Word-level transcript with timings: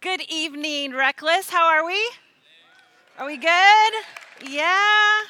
Good 0.00 0.20
evening, 0.28 0.92
Reckless. 0.92 1.50
How 1.50 1.66
are 1.66 1.84
we? 1.84 2.10
Are 3.18 3.26
we 3.26 3.36
good? 3.36 3.92
Yeah. 4.46 5.20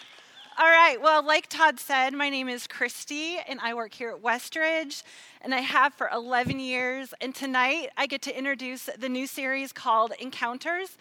All 0.59 0.67
right. 0.67 1.01
Well, 1.01 1.25
like 1.25 1.49
Todd 1.49 1.79
said, 1.79 2.13
my 2.13 2.29
name 2.29 2.48
is 2.48 2.67
Christy, 2.67 3.39
and 3.46 3.61
I 3.62 3.73
work 3.73 3.95
here 3.95 4.11
at 4.11 4.21
Westridge, 4.21 5.04
and 5.41 5.54
I 5.54 5.61
have 5.61 5.95
for 5.95 6.11
11 6.12 6.61
years. 6.61 7.15
And 7.21 7.35
tonight, 7.35 7.91
I 7.96 8.07
get 8.07 8.21
to 8.23 8.37
introduce 8.37 8.91
the 8.99 9.09
new 9.09 9.27
series 9.27 9.73
called 9.73 10.12
Encounters, 10.19 10.98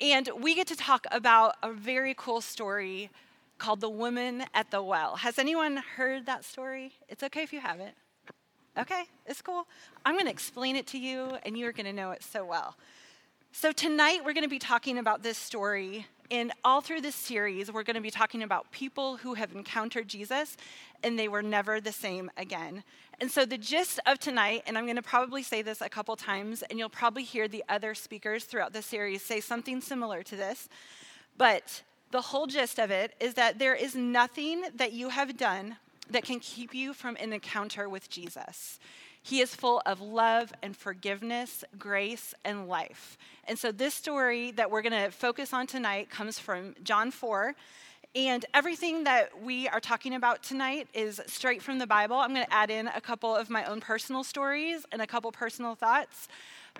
and 0.00 0.28
we 0.38 0.54
get 0.54 0.66
to 0.66 0.76
talk 0.76 1.06
about 1.10 1.54
a 1.62 1.72
very 1.72 2.14
cool 2.14 2.42
story 2.42 3.10
called 3.56 3.80
The 3.80 3.88
Woman 3.88 4.44
at 4.52 4.70
the 4.70 4.82
Well. 4.82 5.16
Has 5.16 5.38
anyone 5.38 5.76
heard 5.96 6.26
that 6.26 6.44
story? 6.44 6.92
It's 7.08 7.22
okay 7.22 7.42
if 7.42 7.54
you 7.54 7.60
haven't. 7.60 7.94
Okay, 8.78 9.06
it's 9.26 9.42
cool. 9.42 9.66
I'm 10.06 10.14
going 10.14 10.26
to 10.26 10.30
explain 10.30 10.76
it 10.76 10.86
to 10.88 10.98
you, 10.98 11.36
and 11.44 11.58
you're 11.58 11.72
going 11.72 11.86
to 11.86 11.92
know 11.92 12.12
it 12.12 12.22
so 12.22 12.44
well. 12.44 12.76
So, 13.50 13.72
tonight 13.72 14.20
we're 14.24 14.34
going 14.34 14.44
to 14.44 14.48
be 14.48 14.60
talking 14.60 14.98
about 14.98 15.24
this 15.24 15.36
story. 15.36 16.06
And 16.30 16.52
all 16.62 16.80
through 16.80 17.00
this 17.00 17.16
series, 17.16 17.72
we're 17.72 17.82
going 17.82 17.96
to 17.96 18.02
be 18.02 18.10
talking 18.10 18.44
about 18.44 18.70
people 18.70 19.16
who 19.16 19.34
have 19.34 19.50
encountered 19.52 20.06
Jesus 20.06 20.56
and 21.02 21.18
they 21.18 21.26
were 21.26 21.42
never 21.42 21.80
the 21.80 21.90
same 21.90 22.30
again. 22.36 22.84
And 23.20 23.28
so, 23.28 23.44
the 23.44 23.58
gist 23.58 23.98
of 24.06 24.20
tonight, 24.20 24.62
and 24.64 24.78
I'm 24.78 24.84
going 24.84 24.94
to 24.94 25.02
probably 25.02 25.42
say 25.42 25.60
this 25.60 25.80
a 25.80 25.88
couple 25.88 26.14
times, 26.14 26.62
and 26.62 26.78
you'll 26.78 26.88
probably 26.88 27.24
hear 27.24 27.48
the 27.48 27.64
other 27.68 27.96
speakers 27.96 28.44
throughout 28.44 28.72
the 28.72 28.82
series 28.82 29.22
say 29.22 29.40
something 29.40 29.80
similar 29.80 30.22
to 30.22 30.36
this. 30.36 30.68
But 31.36 31.82
the 32.12 32.20
whole 32.20 32.46
gist 32.46 32.78
of 32.78 32.92
it 32.92 33.14
is 33.18 33.34
that 33.34 33.58
there 33.58 33.74
is 33.74 33.96
nothing 33.96 34.62
that 34.76 34.92
you 34.92 35.08
have 35.08 35.36
done 35.36 35.78
that 36.10 36.24
can 36.24 36.40
keep 36.40 36.74
you 36.74 36.92
from 36.92 37.16
an 37.20 37.32
encounter 37.32 37.88
with 37.88 38.08
Jesus. 38.08 38.78
He 39.22 39.40
is 39.40 39.54
full 39.54 39.82
of 39.84 40.00
love 40.00 40.52
and 40.62 40.76
forgiveness, 40.76 41.64
grace, 41.78 42.34
and 42.44 42.68
life. 42.68 43.18
And 43.44 43.58
so, 43.58 43.72
this 43.72 43.94
story 43.94 44.52
that 44.52 44.70
we're 44.70 44.82
going 44.82 45.04
to 45.04 45.10
focus 45.10 45.52
on 45.52 45.66
tonight 45.66 46.08
comes 46.08 46.38
from 46.38 46.74
John 46.82 47.10
4. 47.10 47.54
And 48.14 48.46
everything 48.54 49.04
that 49.04 49.42
we 49.42 49.68
are 49.68 49.80
talking 49.80 50.14
about 50.14 50.42
tonight 50.42 50.88
is 50.94 51.20
straight 51.26 51.62
from 51.62 51.78
the 51.78 51.86
Bible. 51.86 52.16
I'm 52.16 52.32
going 52.32 52.46
to 52.46 52.52
add 52.52 52.70
in 52.70 52.88
a 52.88 53.00
couple 53.02 53.36
of 53.36 53.50
my 53.50 53.64
own 53.64 53.80
personal 53.80 54.24
stories 54.24 54.86
and 54.90 55.02
a 55.02 55.06
couple 55.06 55.30
personal 55.30 55.74
thoughts, 55.74 56.26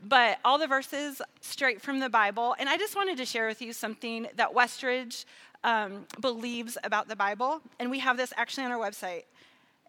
but 0.03 0.38
all 0.42 0.58
the 0.58 0.66
verses 0.66 1.20
straight 1.42 1.83
from 1.83 2.00
the 2.00 2.08
Bible. 2.08 2.56
And 2.58 2.66
I 2.69 2.78
just 2.78 2.97
wanted 2.97 3.19
to 3.19 3.27
share 3.27 3.47
with 3.47 3.60
you 3.60 3.75
something 3.75 4.27
that 4.36 4.55
Westridge 4.55 5.27
um, 5.64 6.06
believes 6.20 6.78
about 6.84 7.09
the 7.09 7.17
Bible. 7.17 7.61
And 7.78 7.91
we 7.91 7.98
have 8.01 8.17
this 8.17 8.33
actually 8.37 8.64
on 8.64 8.73
our 8.73 8.78
website. 8.78 9.25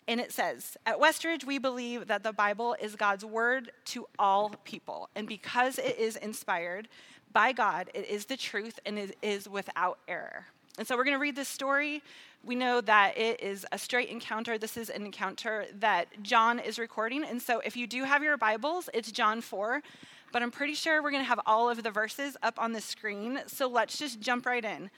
And 0.07 0.19
it 0.19 0.31
says, 0.31 0.75
At 0.85 0.99
Westridge, 0.99 1.43
we 1.43 1.59
believe 1.59 2.07
that 2.07 2.23
the 2.23 2.33
Bible 2.33 2.75
is 2.81 2.95
God's 2.95 3.23
word 3.23 3.71
to 3.85 4.07
all 4.17 4.49
people. 4.63 5.09
And 5.15 5.27
because 5.27 5.77
it 5.77 5.97
is 5.99 6.15
inspired 6.15 6.87
by 7.31 7.51
God, 7.51 7.91
it 7.93 8.07
is 8.07 8.25
the 8.25 8.37
truth 8.37 8.79
and 8.85 8.97
it 8.97 9.15
is 9.21 9.47
without 9.47 9.99
error. 10.07 10.47
And 10.79 10.87
so 10.87 10.95
we're 10.95 11.03
going 11.03 11.15
to 11.15 11.21
read 11.21 11.35
this 11.35 11.49
story. 11.49 12.01
We 12.43 12.55
know 12.55 12.79
that 12.81 13.17
it 13.17 13.43
is 13.43 13.65
a 13.71 13.77
straight 13.77 14.09
encounter. 14.09 14.57
This 14.57 14.77
is 14.77 14.89
an 14.89 15.05
encounter 15.05 15.65
that 15.79 16.07
John 16.23 16.57
is 16.57 16.79
recording. 16.79 17.23
And 17.23 17.41
so 17.41 17.59
if 17.59 17.75
you 17.75 17.85
do 17.85 18.05
have 18.05 18.23
your 18.23 18.37
Bibles, 18.37 18.89
it's 18.93 19.11
John 19.11 19.41
4. 19.41 19.83
But 20.31 20.41
I'm 20.41 20.51
pretty 20.51 20.75
sure 20.75 21.03
we're 21.03 21.11
going 21.11 21.23
to 21.23 21.27
have 21.27 21.41
all 21.45 21.69
of 21.69 21.83
the 21.83 21.91
verses 21.91 22.37
up 22.41 22.59
on 22.59 22.71
the 22.71 22.81
screen. 22.81 23.41
So 23.47 23.67
let's 23.67 23.97
just 23.97 24.21
jump 24.21 24.45
right 24.45 24.63
in. 24.63 24.89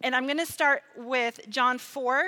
And 0.00 0.14
I'm 0.14 0.26
going 0.26 0.38
to 0.38 0.46
start 0.46 0.82
with 0.96 1.40
John 1.48 1.78
4. 1.78 2.24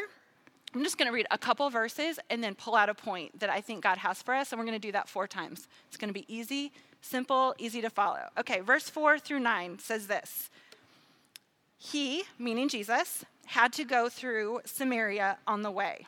I'm 0.75 0.83
just 0.83 0.99
going 0.99 1.07
to 1.07 1.15
read 1.15 1.27
a 1.31 1.39
couple 1.39 1.69
verses 1.71 2.19
and 2.31 2.43
then 2.43 2.55
pull 2.55 2.75
out 2.75 2.89
a 2.89 2.95
point 2.95 3.39
that 3.41 3.51
I 3.51 3.61
think 3.61 3.83
God 3.83 3.99
has 3.99 4.23
for 4.23 4.35
us. 4.35 4.53
And 4.53 4.59
we're 4.59 4.67
going 4.67 4.81
to 4.81 4.87
do 4.87 4.93
that 4.93 5.09
four 5.09 5.27
times. 5.27 5.69
It's 5.89 5.97
going 5.97 6.09
to 6.09 6.15
be 6.15 6.27
easy, 6.29 6.73
simple, 7.01 7.55
easy 7.59 7.81
to 7.81 7.91
follow. 7.91 8.29
Okay, 8.39 8.61
verse 8.61 8.89
4 8.89 9.19
through 9.19 9.41
9 9.41 9.79
says 9.79 10.07
this 10.07 10.51
He, 11.79 12.25
meaning 12.39 12.69
Jesus, 12.69 13.25
had 13.47 13.73
to 13.75 13.85
go 13.85 14.09
through 14.09 14.61
Samaria 14.65 15.39
on 15.47 15.63
the 15.63 15.71
way. 15.71 16.07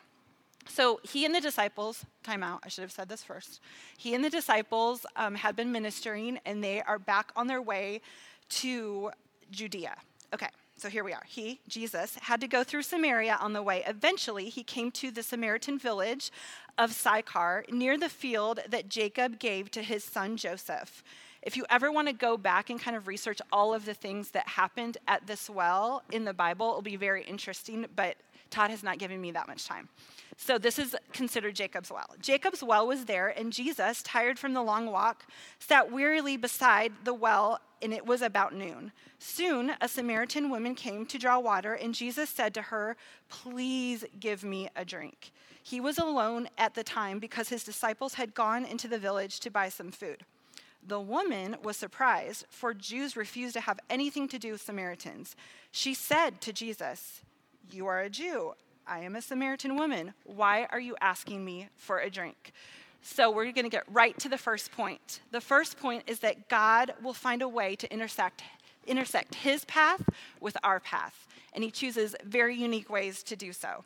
So 0.67 0.99
he 1.03 1.25
and 1.25 1.33
the 1.33 1.41
disciples, 1.41 2.05
time 2.23 2.43
out, 2.43 2.61
I 2.63 2.69
should 2.69 2.83
have 2.83 2.91
said 2.91 3.09
this 3.09 3.23
first. 3.23 3.59
He 3.97 4.13
and 4.13 4.23
the 4.23 4.29
disciples 4.29 5.05
um, 5.15 5.35
had 5.35 5.55
been 5.55 5.71
ministering 5.71 6.39
and 6.45 6.63
they 6.63 6.81
are 6.83 6.99
back 6.99 7.31
on 7.35 7.47
their 7.47 7.61
way 7.61 8.01
to 8.49 9.11
Judea. 9.49 9.95
Okay, 10.33 10.49
so 10.79 10.87
here 10.89 11.03
we 11.03 11.13
are. 11.13 11.23
He, 11.27 11.59
Jesus, 11.67 12.17
had 12.21 12.39
to 12.41 12.47
go 12.47 12.63
through 12.63 12.83
Samaria 12.83 13.37
on 13.41 13.53
the 13.53 13.61
way. 13.61 13.83
Eventually, 13.85 14.49
he 14.49 14.63
came 14.63 14.91
to 14.91 15.11
the 15.11 15.23
Samaritan 15.23 15.77
village 15.77 16.31
of 16.77 16.93
Sychar 16.93 17.65
near 17.69 17.97
the 17.97 18.07
field 18.07 18.61
that 18.69 18.87
Jacob 18.87 19.39
gave 19.39 19.69
to 19.71 19.81
his 19.81 20.03
son 20.03 20.37
Joseph. 20.37 21.03
If 21.41 21.57
you 21.57 21.65
ever 21.69 21.91
want 21.91 22.07
to 22.07 22.13
go 22.13 22.37
back 22.37 22.69
and 22.69 22.79
kind 22.79 22.95
of 22.95 23.07
research 23.07 23.41
all 23.51 23.73
of 23.73 23.85
the 23.85 23.93
things 23.93 24.31
that 24.31 24.47
happened 24.47 24.97
at 25.07 25.27
this 25.27 25.49
well 25.49 26.03
in 26.11 26.23
the 26.23 26.33
Bible, 26.33 26.69
it'll 26.69 26.81
be 26.81 26.95
very 26.95 27.23
interesting, 27.23 27.85
but 27.95 28.15
Todd 28.49 28.71
has 28.71 28.83
not 28.83 28.97
given 28.99 29.19
me 29.21 29.31
that 29.31 29.47
much 29.47 29.65
time. 29.65 29.89
So 30.37 30.57
this 30.57 30.79
is 30.79 30.95
considered 31.11 31.55
Jacob's 31.55 31.91
well. 31.91 32.15
Jacob's 32.21 32.63
well 32.63 32.87
was 32.87 33.05
there, 33.05 33.27
and 33.27 33.51
Jesus, 33.51 34.01
tired 34.01 34.39
from 34.39 34.53
the 34.53 34.61
long 34.61 34.87
walk, 34.87 35.25
sat 35.59 35.91
wearily 35.91 36.37
beside 36.37 36.93
the 37.03 37.13
well, 37.13 37.59
and 37.81 37.93
it 37.93 38.05
was 38.05 38.21
about 38.21 38.53
noon. 38.53 38.91
Soon 39.19 39.73
a 39.81 39.87
Samaritan 39.87 40.49
woman 40.49 40.75
came 40.75 41.05
to 41.05 41.17
draw 41.17 41.39
water, 41.39 41.73
and 41.73 41.93
Jesus 41.93 42.29
said 42.29 42.53
to 42.53 42.63
her, 42.63 42.95
Please 43.29 44.05
give 44.19 44.43
me 44.43 44.69
a 44.75 44.85
drink. 44.85 45.31
He 45.61 45.79
was 45.79 45.97
alone 45.97 46.49
at 46.57 46.75
the 46.75 46.83
time 46.83 47.19
because 47.19 47.49
his 47.49 47.63
disciples 47.63 48.15
had 48.15 48.33
gone 48.33 48.65
into 48.65 48.87
the 48.87 48.97
village 48.97 49.39
to 49.41 49.51
buy 49.51 49.69
some 49.69 49.91
food. 49.91 50.23
The 50.85 50.99
woman 50.99 51.57
was 51.61 51.77
surprised, 51.77 52.45
for 52.49 52.73
Jews 52.73 53.17
refused 53.17 53.53
to 53.53 53.61
have 53.61 53.79
anything 53.89 54.27
to 54.29 54.39
do 54.39 54.53
with 54.53 54.61
Samaritans. 54.61 55.35
She 55.71 55.93
said 55.93 56.41
to 56.41 56.53
Jesus, 56.53 57.21
You 57.71 57.85
are 57.87 57.99
a 57.99 58.09
Jew 58.09 58.53
I 58.89 59.01
am 59.01 59.15
a 59.15 59.21
Samaritan 59.21 59.75
woman. 59.75 60.15
Why 60.23 60.67
are 60.71 60.79
you 60.79 60.95
asking 60.99 61.45
me 61.45 61.69
for 61.75 61.99
a 61.99 62.09
drink? 62.09 62.53
So 63.01 63.31
we're 63.31 63.51
going 63.51 63.63
to 63.63 63.69
get 63.69 63.83
right 63.91 64.17
to 64.19 64.29
the 64.29 64.37
first 64.37 64.71
point. 64.71 65.21
The 65.31 65.41
first 65.41 65.77
point 65.79 66.03
is 66.07 66.19
that 66.19 66.49
God 66.49 66.93
will 67.01 67.13
find 67.13 67.41
a 67.41 67.47
way 67.47 67.75
to 67.75 67.91
intersect 67.91 68.43
intersect 68.87 69.35
his 69.35 69.65
path 69.65 70.01
with 70.39 70.57
our 70.63 70.79
path, 70.79 71.27
and 71.53 71.63
he 71.63 71.69
chooses 71.69 72.15
very 72.23 72.55
unique 72.55 72.89
ways 72.89 73.21
to 73.23 73.35
do 73.35 73.53
so. 73.53 73.83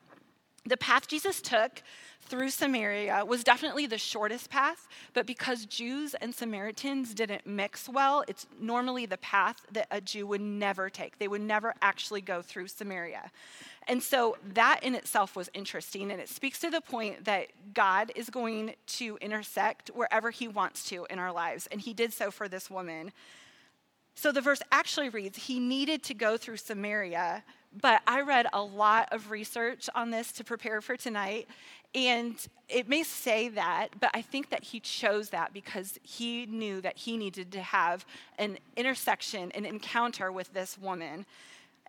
The 0.66 0.78
path 0.78 1.08
Jesus 1.08 1.42
took 1.42 1.84
through 2.22 2.50
Samaria 2.50 3.26
was 3.26 3.44
definitely 3.44 3.86
the 3.86 3.98
shortest 3.98 4.50
path, 4.50 4.88
but 5.14 5.26
because 5.26 5.66
Jews 5.66 6.14
and 6.16 6.34
Samaritans 6.34 7.14
didn't 7.14 7.46
mix 7.46 7.90
well, 7.90 8.24
it's 8.30 8.48
normally 8.60 9.06
the 9.06 9.18
path 9.18 9.58
that 9.74 9.88
a 9.92 10.00
Jew 10.00 10.26
would 10.28 10.42
never 10.42 10.90
take. 10.90 11.20
They 11.20 11.28
would 11.28 11.42
never 11.42 11.74
actually 11.82 12.22
go 12.22 12.42
through 12.42 12.70
Samaria. 12.70 13.30
And 13.90 14.02
so 14.02 14.38
that 14.54 14.80
in 14.84 14.96
itself 14.96 15.36
was 15.36 15.50
interesting, 15.54 16.12
and 16.12 16.22
it 16.22 16.30
speaks 16.30 16.60
to 16.62 16.70
the 16.70 16.80
point 16.80 17.26
that 17.26 17.48
God 17.74 18.14
is 18.16 18.30
going 18.30 18.76
to 18.88 19.18
intersect 19.20 19.90
wherever 19.90 20.32
He 20.32 20.48
wants 20.48 20.86
to 20.90 21.06
in 21.10 21.20
our 21.20 21.34
lives, 21.34 21.68
and 21.72 21.82
He 21.82 21.94
did 21.94 22.14
so 22.14 22.32
for 22.32 22.48
this 22.48 22.70
woman. 22.70 23.12
So 24.16 24.32
the 24.32 24.42
verse 24.42 24.62
actually 24.72 25.10
reads, 25.10 25.38
He 25.38 25.60
needed 25.60 26.04
to 26.04 26.14
go 26.14 26.38
through 26.38 26.58
Samaria, 26.58 27.44
but 27.82 28.02
I 28.08 28.22
read 28.22 28.48
a 28.54 28.62
lot 28.62 29.10
of 29.12 29.32
research 29.32 29.90
on 29.96 30.12
this 30.12 30.32
to 30.34 30.44
prepare 30.44 30.82
for 30.82 30.96
tonight, 30.96 31.48
and 31.96 32.36
it 32.70 32.90
may 32.90 33.04
say 33.04 33.50
that, 33.50 33.90
but 34.00 34.10
I 34.14 34.22
think 34.22 34.50
that 34.50 34.64
he 34.64 34.80
chose 34.80 35.30
that 35.30 35.54
because 35.54 36.00
he 36.02 36.46
knew 36.48 36.82
that 36.82 36.98
he 36.98 37.18
needed 37.18 37.52
to 37.52 37.62
have 37.62 38.06
an 38.40 38.58
intersection, 38.76 39.52
an 39.52 39.66
encounter 39.66 40.32
with 40.32 40.54
this 40.54 40.78
woman. 40.78 41.26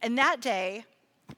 And 0.02 0.18
that 0.18 0.40
day, 0.40 0.84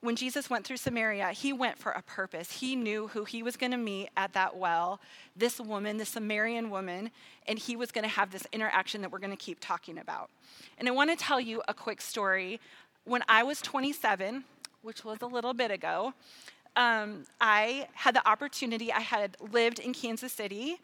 when 0.00 0.16
Jesus 0.16 0.50
went 0.50 0.66
through 0.66 0.78
Samaria, 0.78 1.30
he 1.30 1.52
went 1.52 1.78
for 1.78 1.92
a 1.92 2.02
purpose. 2.02 2.50
He 2.50 2.74
knew 2.74 3.06
who 3.08 3.24
he 3.24 3.42
was 3.42 3.56
going 3.56 3.70
to 3.70 3.78
meet 3.78 4.08
at 4.16 4.32
that 4.32 4.56
well, 4.56 5.00
this 5.36 5.60
woman, 5.60 5.96
the 5.96 6.04
Samaritan 6.04 6.70
woman, 6.70 7.10
and 7.46 7.58
he 7.58 7.76
was 7.76 7.92
going 7.92 8.02
to 8.02 8.10
have 8.10 8.32
this 8.32 8.46
interaction 8.52 9.00
that 9.02 9.12
we're 9.12 9.20
going 9.20 9.30
to 9.30 9.36
keep 9.36 9.58
talking 9.60 9.98
about. 9.98 10.28
And 10.78 10.88
I 10.88 10.90
want 10.90 11.10
to 11.10 11.16
tell 11.16 11.40
you 11.40 11.62
a 11.68 11.74
quick 11.74 12.00
story. 12.00 12.60
When 13.06 13.22
I 13.28 13.44
was 13.44 13.62
27, 13.62 14.42
which 14.82 15.04
was 15.04 15.18
a 15.22 15.26
little 15.26 15.54
bit 15.54 15.70
ago, 15.70 16.12
um, 16.74 17.22
I 17.40 17.86
had 17.94 18.16
the 18.16 18.28
opportunity, 18.28 18.92
I 18.92 18.98
had 18.98 19.36
lived 19.52 19.78
in 19.78 19.94
Kansas 19.94 20.32
City 20.32 20.80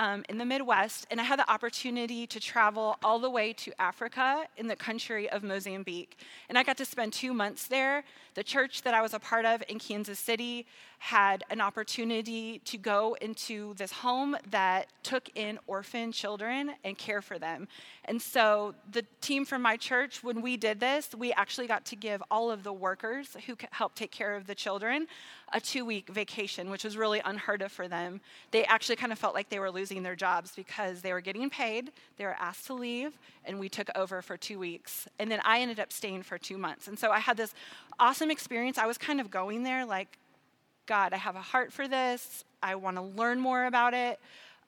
um, 0.00 0.24
in 0.30 0.38
the 0.38 0.46
Midwest, 0.46 1.06
and 1.10 1.20
I 1.20 1.24
had 1.24 1.38
the 1.38 1.48
opportunity 1.48 2.26
to 2.26 2.40
travel 2.40 2.96
all 3.04 3.18
the 3.18 3.28
way 3.28 3.52
to 3.52 3.70
Africa 3.78 4.46
in 4.56 4.66
the 4.66 4.74
country 4.74 5.28
of 5.28 5.42
Mozambique. 5.44 6.16
And 6.48 6.56
I 6.56 6.62
got 6.62 6.78
to 6.78 6.86
spend 6.86 7.12
two 7.12 7.34
months 7.34 7.66
there. 7.66 8.02
The 8.34 8.42
church 8.42 8.80
that 8.82 8.94
I 8.94 9.02
was 9.02 9.12
a 9.12 9.18
part 9.18 9.44
of 9.44 9.62
in 9.68 9.78
Kansas 9.78 10.18
City 10.18 10.64
had 11.00 11.44
an 11.50 11.60
opportunity 11.60 12.60
to 12.64 12.76
go 12.78 13.16
into 13.20 13.74
this 13.74 13.90
home 13.90 14.36
that 14.50 14.86
took 15.02 15.28
in 15.34 15.58
orphan 15.66 16.12
children 16.12 16.72
and 16.84 16.96
care 16.96 17.22
for 17.22 17.38
them. 17.38 17.68
And 18.04 18.20
so, 18.20 18.74
the 18.92 19.04
team 19.20 19.44
from 19.44 19.62
my 19.62 19.76
church, 19.76 20.22
when 20.22 20.42
we 20.42 20.56
did 20.56 20.78
this, 20.78 21.14
we 21.16 21.32
actually 21.32 21.66
got 21.66 21.84
to 21.86 21.96
give 21.96 22.22
all 22.30 22.50
of 22.50 22.64
the 22.64 22.72
workers 22.72 23.36
who 23.46 23.56
helped 23.70 23.96
take 23.96 24.10
care 24.10 24.34
of 24.34 24.46
the 24.46 24.54
children 24.54 25.06
a 25.52 25.60
two 25.60 25.84
week 25.84 26.08
vacation, 26.08 26.70
which 26.70 26.84
was 26.84 26.96
really 26.96 27.20
unheard 27.24 27.62
of 27.62 27.72
for 27.72 27.88
them. 27.88 28.20
They 28.50 28.64
actually 28.64 28.96
kind 28.96 29.10
of 29.10 29.18
felt 29.18 29.34
like 29.34 29.48
they 29.48 29.58
were 29.58 29.70
losing 29.70 29.89
losing 29.90 30.02
their 30.04 30.16
jobs 30.16 30.52
because 30.54 31.02
they 31.02 31.12
were 31.12 31.20
getting 31.20 31.50
paid, 31.50 31.90
they 32.16 32.24
were 32.24 32.36
asked 32.38 32.66
to 32.66 32.74
leave, 32.74 33.18
and 33.44 33.58
we 33.58 33.68
took 33.68 33.88
over 33.96 34.22
for 34.22 34.36
two 34.36 34.58
weeks. 34.58 35.08
And 35.18 35.30
then 35.30 35.40
I 35.44 35.60
ended 35.60 35.80
up 35.80 35.92
staying 35.92 36.22
for 36.22 36.38
two 36.38 36.56
months. 36.56 36.86
And 36.86 36.96
so 36.98 37.10
I 37.10 37.18
had 37.18 37.36
this 37.36 37.54
awesome 37.98 38.30
experience. 38.30 38.78
I 38.78 38.86
was 38.86 38.98
kind 38.98 39.20
of 39.20 39.30
going 39.30 39.64
there 39.64 39.84
like, 39.84 40.16
God, 40.86 41.12
I 41.12 41.16
have 41.16 41.34
a 41.34 41.40
heart 41.40 41.72
for 41.72 41.88
this. 41.88 42.44
I 42.62 42.76
want 42.76 42.96
to 42.96 43.02
learn 43.02 43.40
more 43.40 43.64
about 43.64 43.94
it. 43.94 44.20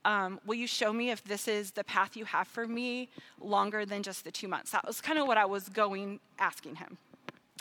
Um, 0.05 0.41
will 0.45 0.57
you 0.57 0.67
show 0.67 0.93
me 0.93 1.11
if 1.11 1.23
this 1.23 1.47
is 1.47 1.71
the 1.71 1.85
path 1.85 2.17
you 2.17 2.25
have 2.25 2.49
for 2.49 2.67
me 2.67 3.09
longer 3.41 3.87
than 3.87 4.03
just 4.03 4.25
the 4.25 4.33
two 4.33 4.49
months? 4.49 4.73
That 4.73 4.85
was 4.85 5.01
kind 5.01 5.21
of 5.21 5.29
what 5.29 5.37
I 5.37 5.45
was 5.45 5.69
going 5.69 6.19
asking 6.41 6.77
him. 6.77 6.99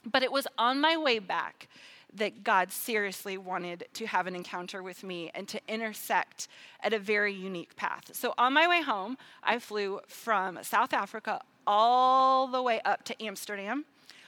But 0.03 0.23
it 0.23 0.31
was 0.31 0.47
on 0.57 0.81
my 0.81 0.97
way 0.97 1.19
back 1.19 1.67
that 2.13 2.43
God 2.43 2.71
seriously 2.71 3.37
wanted 3.37 3.85
to 3.93 4.05
have 4.05 4.27
an 4.27 4.35
encounter 4.35 4.83
with 4.83 5.03
me 5.03 5.31
and 5.33 5.47
to 5.47 5.59
intersect 5.67 6.47
at 6.81 6.93
a 6.93 6.99
very 6.99 7.33
unique 7.33 7.75
path. 7.75 8.11
So 8.13 8.33
on 8.37 8.53
my 8.53 8.67
way 8.67 8.81
home, 8.81 9.17
I 9.43 9.59
flew 9.59 10.01
from 10.07 10.59
South 10.61 10.93
Africa 10.93 11.41
all 11.65 12.47
the 12.47 12.61
way 12.61 12.81
up 12.83 13.03
to 13.05 13.23
Amsterdam. 13.23 13.85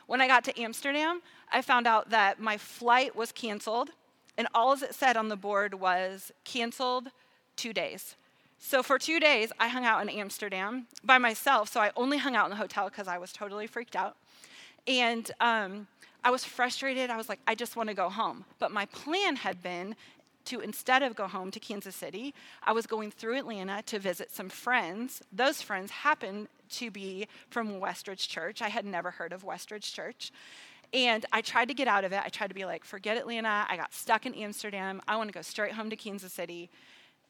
When 0.07 0.21
I 0.21 0.27
got 0.27 0.44
to 0.45 0.62
Amsterdam, 0.62 1.21
I 1.51 1.62
found 1.62 1.88
out 1.88 2.09
that 2.09 2.39
my 2.39 2.57
flight 2.57 3.15
was 3.15 3.31
canceled, 3.31 3.89
and 4.38 4.47
all 4.53 4.74
it 4.74 4.95
said 4.95 5.18
on 5.18 5.29
the 5.29 5.36
board 5.36 5.75
was 5.75 6.31
canceled 6.44 7.09
two 7.56 7.74
days. 7.74 8.15
So 8.59 8.81
for 8.81 8.97
two 8.97 9.19
days, 9.19 9.51
I 9.59 9.68
hung 9.68 9.86
out 9.86 10.01
in 10.01 10.09
Amsterdam 10.09 10.88
by 11.03 11.18
myself. 11.18 11.69
So 11.69 11.81
I 11.81 11.91
only 11.97 12.18
hung 12.18 12.36
out 12.36 12.45
in 12.45 12.51
the 12.51 12.56
hotel 12.56 12.88
because 12.89 13.09
I 13.09 13.18
was 13.18 13.33
totally 13.33 13.68
freaked 13.68 13.95
out. 13.95 14.15
And 14.88 15.29
um, 15.41 15.88
I 16.24 16.31
was 16.31 16.44
frustrated. 16.46 17.10
I 17.10 17.18
was 17.18 17.30
like, 17.30 17.40
I 17.48 17.56
just 17.56 17.75
want 17.75 17.90
to 17.90 17.96
go 17.96 18.10
home. 18.10 18.46
But 18.60 18.72
my 18.72 18.86
plan 18.88 19.36
had 19.36 19.62
been 19.62 19.96
to 20.46 20.60
instead 20.60 21.04
of 21.04 21.16
go 21.16 21.28
home 21.28 21.52
to 21.52 21.60
Kansas 21.60 21.96
City, 21.96 22.34
I 22.64 22.74
was 22.74 22.86
going 22.86 23.12
through 23.12 23.38
Atlanta 23.38 23.81
to 23.84 24.00
visit 24.00 24.31
some 24.31 24.50
friends. 24.50 25.22
Those 25.31 25.62
friends 25.62 25.92
happened 25.92 26.48
to 26.72 26.92
be 26.92 27.28
from 27.50 27.80
Westridge 27.80 28.28
Church. 28.28 28.62
I 28.62 28.70
had 28.70 28.86
never 28.86 29.12
heard 29.12 29.34
of 29.34 29.44
Westridge 29.44 29.94
Church. 29.94 30.31
And 30.94 31.25
I 31.31 31.42
tried 31.42 31.70
to 31.70 31.74
get 31.74 31.88
out 31.88 32.04
of 32.04 32.14
it. 32.14 32.22
I 32.24 32.30
tried 32.30 32.48
to 32.48 32.54
be 32.54 32.66
like, 32.66 32.84
forget 32.84 33.18
Atlanta. 33.18 33.66
I 33.68 33.78
got 33.78 33.94
stuck 33.94 34.25
in 34.25 34.36
Amsterdam. 34.36 35.02
I 35.08 35.16
want 35.16 35.30
to 35.30 35.34
go 35.34 35.42
straight 35.42 35.74
home 35.74 35.90
to 35.90 35.96
Kansas 35.96 36.34
City. 36.34 36.70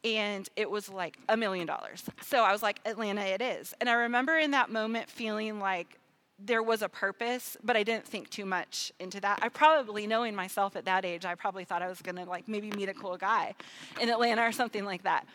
And 0.03 0.49
it 0.57 0.69
was 0.69 0.89
like 0.89 1.17
a 1.29 1.37
million 1.37 1.65
dollars. 1.65 2.03
So 2.21 2.43
I 2.43 2.51
was 2.51 2.61
like, 2.61 2.79
Atlanta, 2.85 3.21
it 3.21 3.41
is. 3.41 3.73
And 3.79 3.89
I 3.89 3.93
remember 3.93 4.37
in 4.37 4.51
that 4.51 4.69
moment 4.69 5.09
feeling 5.09 5.59
like 5.59 5.97
there 6.39 6.63
was 6.63 6.81
a 6.81 6.89
purpose, 6.89 7.55
but 7.63 7.77
I 7.77 7.83
didn't 7.83 8.05
think 8.05 8.29
too 8.29 8.45
much 8.45 8.91
into 8.99 9.19
that. 9.21 9.39
I 9.41 9.49
probably, 9.49 10.07
knowing 10.07 10.35
myself 10.35 10.75
at 10.75 10.85
that 10.85 11.05
age, 11.05 11.25
I 11.25 11.35
probably 11.35 11.63
thought 11.63 11.81
I 11.81 11.87
was 11.87 12.01
gonna 12.01 12.25
like 12.25 12.47
maybe 12.47 12.71
meet 12.71 12.89
a 12.89 12.93
cool 12.93 13.17
guy 13.17 13.55
in 14.01 14.09
Atlanta 14.09 14.43
or 14.43 14.51
something 14.51 14.83
like 14.83 15.03
that. 15.03 15.25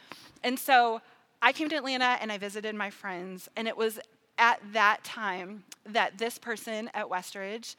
And 0.43 0.59
so 0.59 1.01
I 1.41 1.53
came 1.53 1.69
to 1.69 1.77
Atlanta 1.77 2.19
and 2.21 2.33
I 2.33 2.39
visited 2.39 2.75
my 2.75 2.91
friends, 2.91 3.49
and 3.57 3.69
it 3.69 3.77
was 3.77 3.99
at 4.39 4.61
that 4.73 5.03
time 5.05 5.65
that 5.87 6.19
this 6.19 6.39
person 6.39 6.91
at 6.95 7.07
Westridge 7.07 7.77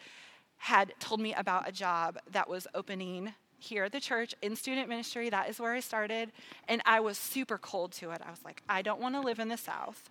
had 0.58 0.94
told 1.00 1.22
me 1.22 1.34
about 1.34 1.68
a 1.68 1.72
job 1.72 2.18
that 2.32 2.50
was 2.50 2.68
opening 2.74 3.34
here 3.60 3.84
at 3.86 3.92
the 3.92 4.00
church 4.00 4.34
in 4.42 4.56
student 4.56 4.90
ministry. 4.90 5.30
That 5.30 5.50
is 5.50 5.60
where 5.60 5.74
I 5.74 5.80
started. 5.80 6.32
And 6.68 6.82
I 6.86 7.00
was 7.00 7.18
super 7.18 7.58
cold 7.58 7.92
to 7.94 8.12
it. 8.12 8.22
I 8.26 8.30
was 8.30 8.44
like, 8.44 8.62
I 8.68 8.82
don't 8.82 9.02
wanna 9.02 9.22
live 9.22 9.40
in 9.40 9.50
the 9.50 9.58
South. 9.58 10.10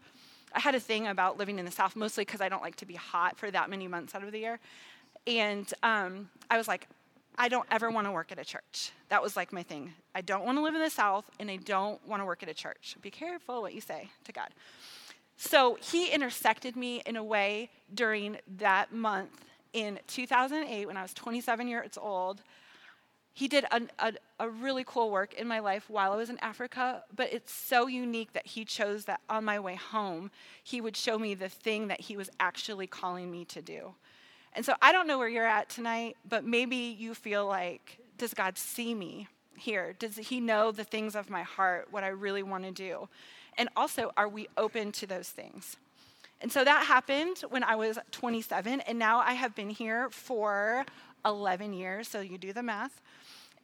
I 0.52 0.60
had 0.60 0.74
a 0.74 0.80
thing 0.80 1.06
about 1.06 1.38
living 1.38 1.58
in 1.58 1.64
the 1.64 1.70
South, 1.70 1.96
mostly 1.96 2.24
because 2.24 2.40
I 2.40 2.48
don't 2.48 2.62
like 2.62 2.76
to 2.76 2.86
be 2.86 2.94
hot 2.94 3.38
for 3.38 3.50
that 3.50 3.70
many 3.70 3.88
months 3.88 4.14
out 4.14 4.24
of 4.24 4.32
the 4.32 4.38
year. 4.38 4.58
And 5.26 5.72
um, 5.82 6.30
I 6.50 6.56
was 6.56 6.68
like, 6.68 6.88
I 7.36 7.48
don't 7.48 7.66
ever 7.70 7.90
want 7.90 8.06
to 8.06 8.10
work 8.10 8.32
at 8.32 8.38
a 8.38 8.44
church. 8.44 8.90
That 9.10 9.22
was 9.22 9.36
like 9.36 9.52
my 9.52 9.62
thing. 9.62 9.92
I 10.14 10.22
don't 10.22 10.44
want 10.44 10.58
to 10.58 10.62
live 10.62 10.74
in 10.74 10.80
the 10.80 10.90
South, 10.90 11.30
and 11.38 11.50
I 11.50 11.56
don't 11.56 12.04
want 12.06 12.20
to 12.20 12.26
work 12.26 12.42
at 12.42 12.48
a 12.48 12.54
church. 12.54 12.96
Be 13.00 13.10
careful 13.10 13.62
what 13.62 13.74
you 13.74 13.80
say 13.80 14.08
to 14.24 14.32
God. 14.32 14.48
So 15.36 15.78
he 15.80 16.10
intersected 16.10 16.74
me 16.74 17.00
in 17.06 17.14
a 17.14 17.22
way 17.22 17.70
during 17.94 18.38
that 18.56 18.92
month 18.92 19.44
in 19.72 20.00
2008 20.08 20.86
when 20.86 20.96
I 20.96 21.02
was 21.02 21.14
27 21.14 21.68
years 21.68 21.96
old 21.96 22.42
he 23.38 23.46
did 23.46 23.64
a, 23.70 23.82
a, 24.00 24.12
a, 24.40 24.49
really 24.49 24.82
cool 24.85 25.12
work 25.12 25.32
in 25.35 25.46
my 25.46 25.61
life 25.61 25.88
while 25.88 26.11
I 26.11 26.17
was 26.17 26.29
in 26.29 26.40
Africa, 26.40 27.05
but 27.14 27.32
it's 27.32 27.52
so 27.52 27.87
unique 27.87 28.32
that 28.32 28.49
he 28.49 28.64
chose 28.64 29.05
that 29.05 29.20
on 29.31 29.44
my 29.44 29.61
way 29.61 29.76
home, 29.76 30.32
he 30.64 30.81
would 30.81 30.96
show 30.96 31.20
me 31.20 31.35
the 31.35 31.49
thing 31.49 31.87
that 31.87 32.00
he 32.00 32.17
was 32.17 32.31
actually 32.40 32.88
calling 32.88 33.31
me 33.31 33.44
to 33.44 33.62
do. 33.62 33.94
And 34.55 34.64
so 34.67 34.75
I 34.82 34.90
don't 34.90 35.06
know 35.06 35.19
where 35.19 35.29
you're 35.29 35.46
at 35.46 35.69
tonight, 35.69 36.17
but 36.29 36.44
maybe 36.44 36.75
you 36.75 37.14
feel 37.14 37.46
like, 37.46 37.99
does 38.19 38.35
God 38.35 38.58
see 38.58 38.93
me 38.93 39.29
here? 39.56 39.94
Does 39.96 40.17
he 40.17 40.41
know 40.41 40.73
the 40.73 40.82
things 40.82 41.14
of 41.14 41.31
my 41.31 41.44
heart, 41.44 41.87
what 41.93 42.02
I 42.02 42.08
really 42.08 42.43
want 42.43 42.64
to 42.64 42.73
do? 42.73 43.08
And 43.56 43.69
also, 43.76 44.11
are 44.17 44.29
we 44.29 44.49
open 44.56 44.91
to 44.91 45.06
those 45.06 45.29
things? 45.29 45.76
And 46.41 46.50
so 46.50 46.64
that 46.64 46.87
happened 46.87 47.44
when 47.50 47.62
I 47.62 47.76
was 47.76 48.00
27, 48.11 48.81
and 48.81 48.99
now 48.99 49.20
I 49.20 49.34
have 49.34 49.55
been 49.55 49.70
here 49.70 50.11
for 50.11 50.84
11 51.25 51.73
years, 51.73 52.08
so 52.08 52.20
you 52.20 52.37
do 52.37 52.52
the 52.52 52.64
math. 52.64 53.00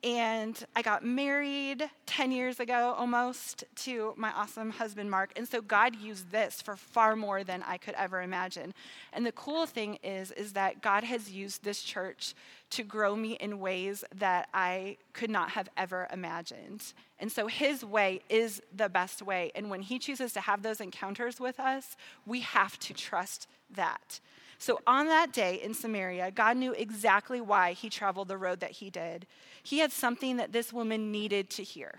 And 0.04 0.62
I 0.76 0.82
got 0.82 1.02
married 1.02 1.88
10 2.04 2.30
years 2.30 2.60
ago 2.60 2.94
almost 2.98 3.64
to 3.76 4.12
my 4.18 4.30
awesome 4.32 4.68
husband, 4.68 5.10
Mark. 5.10 5.30
And 5.34 5.48
so 5.48 5.62
God 5.62 5.96
used 5.96 6.30
this 6.30 6.60
for 6.60 6.76
far 6.76 7.16
more 7.16 7.42
than 7.42 7.62
I 7.66 7.78
could 7.78 7.94
ever 7.94 8.20
imagine. 8.20 8.74
And 9.14 9.24
the 9.24 9.32
cool 9.32 9.64
thing 9.64 9.98
is, 10.02 10.30
is 10.32 10.52
that 10.52 10.82
God 10.82 11.04
has 11.04 11.30
used 11.30 11.64
this 11.64 11.82
church 11.82 12.34
to 12.70 12.82
grow 12.82 13.16
me 13.16 13.38
in 13.40 13.60
ways 13.60 14.04
that 14.14 14.50
I 14.52 14.98
could 15.14 15.30
not 15.30 15.52
have 15.52 15.70
ever 15.74 16.06
imagined. 16.12 16.92
And 17.18 17.32
so 17.32 17.46
his 17.46 17.82
way 17.82 18.20
is 18.28 18.60
the 18.76 18.90
best 18.90 19.22
way. 19.22 19.52
And 19.54 19.70
when 19.70 19.80
he 19.80 19.98
chooses 19.98 20.34
to 20.34 20.40
have 20.42 20.62
those 20.62 20.82
encounters 20.82 21.40
with 21.40 21.58
us, 21.58 21.96
we 22.26 22.40
have 22.40 22.78
to 22.80 22.92
trust 22.92 23.48
that. 23.70 24.20
So 24.58 24.80
on 24.86 25.06
that 25.06 25.32
day 25.32 25.60
in 25.62 25.74
Samaria, 25.74 26.30
God 26.30 26.56
knew 26.56 26.72
exactly 26.72 27.40
why 27.40 27.72
he 27.72 27.90
traveled 27.90 28.28
the 28.28 28.38
road 28.38 28.60
that 28.60 28.72
he 28.72 28.90
did. 28.90 29.26
He 29.62 29.78
had 29.78 29.92
something 29.92 30.36
that 30.36 30.52
this 30.52 30.72
woman 30.72 31.10
needed 31.10 31.50
to 31.50 31.62
hear. 31.62 31.96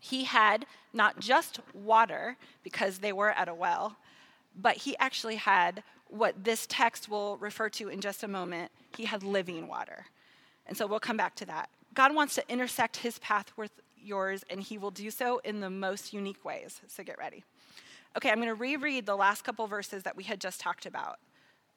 He 0.00 0.24
had 0.24 0.66
not 0.92 1.20
just 1.20 1.60
water, 1.74 2.36
because 2.62 2.98
they 2.98 3.12
were 3.12 3.30
at 3.30 3.48
a 3.48 3.54
well, 3.54 3.96
but 4.56 4.76
he 4.76 4.96
actually 4.98 5.36
had 5.36 5.82
what 6.08 6.42
this 6.42 6.66
text 6.68 7.08
will 7.08 7.36
refer 7.36 7.68
to 7.68 7.88
in 7.88 8.00
just 8.00 8.22
a 8.22 8.28
moment. 8.28 8.70
He 8.96 9.04
had 9.04 9.22
living 9.22 9.68
water. 9.68 10.06
And 10.66 10.76
so 10.76 10.86
we'll 10.86 11.00
come 11.00 11.16
back 11.16 11.36
to 11.36 11.46
that. 11.46 11.70
God 11.94 12.14
wants 12.14 12.34
to 12.36 12.44
intersect 12.48 12.98
his 12.98 13.18
path 13.18 13.52
with 13.56 13.70
yours, 13.96 14.44
and 14.50 14.60
he 14.60 14.78
will 14.78 14.90
do 14.90 15.10
so 15.10 15.40
in 15.44 15.60
the 15.60 15.70
most 15.70 16.12
unique 16.12 16.44
ways. 16.44 16.80
So 16.88 17.04
get 17.04 17.18
ready. 17.18 17.44
Okay, 18.16 18.30
I'm 18.30 18.36
going 18.36 18.48
to 18.48 18.54
reread 18.54 19.06
the 19.06 19.16
last 19.16 19.42
couple 19.42 19.66
verses 19.66 20.02
that 20.02 20.16
we 20.16 20.24
had 20.24 20.40
just 20.40 20.60
talked 20.60 20.86
about 20.86 21.18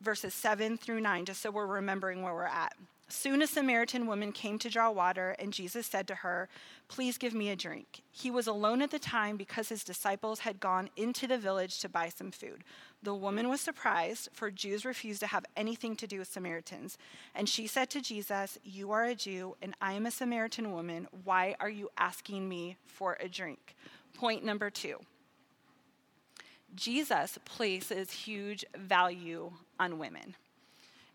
verses 0.01 0.33
7 0.33 0.77
through 0.77 1.01
9, 1.01 1.25
just 1.25 1.41
so 1.41 1.51
we're 1.51 1.65
remembering 1.65 2.21
where 2.21 2.33
we're 2.33 2.43
at. 2.43 2.73
Soon 3.09 3.41
a 3.41 3.47
Samaritan 3.47 4.07
woman 4.07 4.31
came 4.31 4.57
to 4.57 4.69
draw 4.69 4.89
water, 4.89 5.35
and 5.37 5.53
Jesus 5.53 5.85
said 5.85 6.07
to 6.07 6.15
her, 6.15 6.49
Please 6.87 7.17
give 7.17 7.33
me 7.33 7.49
a 7.49 7.55
drink. 7.55 8.01
He 8.09 8.31
was 8.31 8.47
alone 8.47 8.81
at 8.81 8.91
the 8.91 8.97
time 8.97 9.37
because 9.37 9.69
his 9.69 9.83
disciples 9.83 10.39
had 10.39 10.59
gone 10.59 10.89
into 10.95 11.27
the 11.27 11.37
village 11.37 11.79
to 11.79 11.89
buy 11.89 12.09
some 12.09 12.31
food. 12.31 12.63
The 13.03 13.13
woman 13.13 13.49
was 13.49 13.61
surprised, 13.61 14.29
for 14.33 14.49
Jews 14.49 14.83
refused 14.83 15.19
to 15.19 15.27
have 15.27 15.45
anything 15.55 15.95
to 15.97 16.07
do 16.07 16.19
with 16.19 16.31
Samaritans. 16.31 16.97
And 17.35 17.47
she 17.47 17.67
said 17.67 17.89
to 17.91 18.01
Jesus, 18.01 18.57
You 18.63 18.91
are 18.91 19.03
a 19.03 19.15
Jew, 19.15 19.57
and 19.61 19.75
I 19.81 19.93
am 19.93 20.05
a 20.05 20.11
Samaritan 20.11 20.71
woman. 20.71 21.07
Why 21.23 21.55
are 21.59 21.69
you 21.69 21.89
asking 21.97 22.49
me 22.49 22.77
for 22.85 23.17
a 23.19 23.29
drink? 23.29 23.75
Point 24.15 24.43
number 24.43 24.69
two 24.69 24.97
Jesus 26.75 27.37
places 27.45 28.11
huge 28.11 28.65
value 28.75 29.51
on 29.79 29.99
women. 29.99 30.35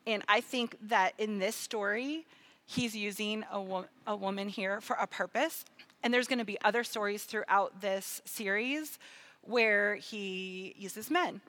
And 0.06 0.22
I 0.28 0.40
think 0.40 0.76
that 0.88 1.14
in 1.18 1.38
this 1.38 1.54
story, 1.54 2.24
he's 2.66 2.96
using 2.96 3.44
a, 3.50 3.60
wo- 3.60 3.86
a 4.06 4.16
woman 4.16 4.48
here 4.48 4.80
for 4.80 4.96
a 4.96 5.06
purpose. 5.06 5.64
And 6.02 6.14
there's 6.14 6.28
going 6.28 6.38
to 6.38 6.44
be 6.44 6.58
other 6.62 6.84
stories 6.84 7.24
throughout 7.24 7.80
this 7.80 8.22
series 8.24 8.98
where 9.42 9.96
he 9.96 10.74
uses 10.78 11.10
men. 11.10 11.40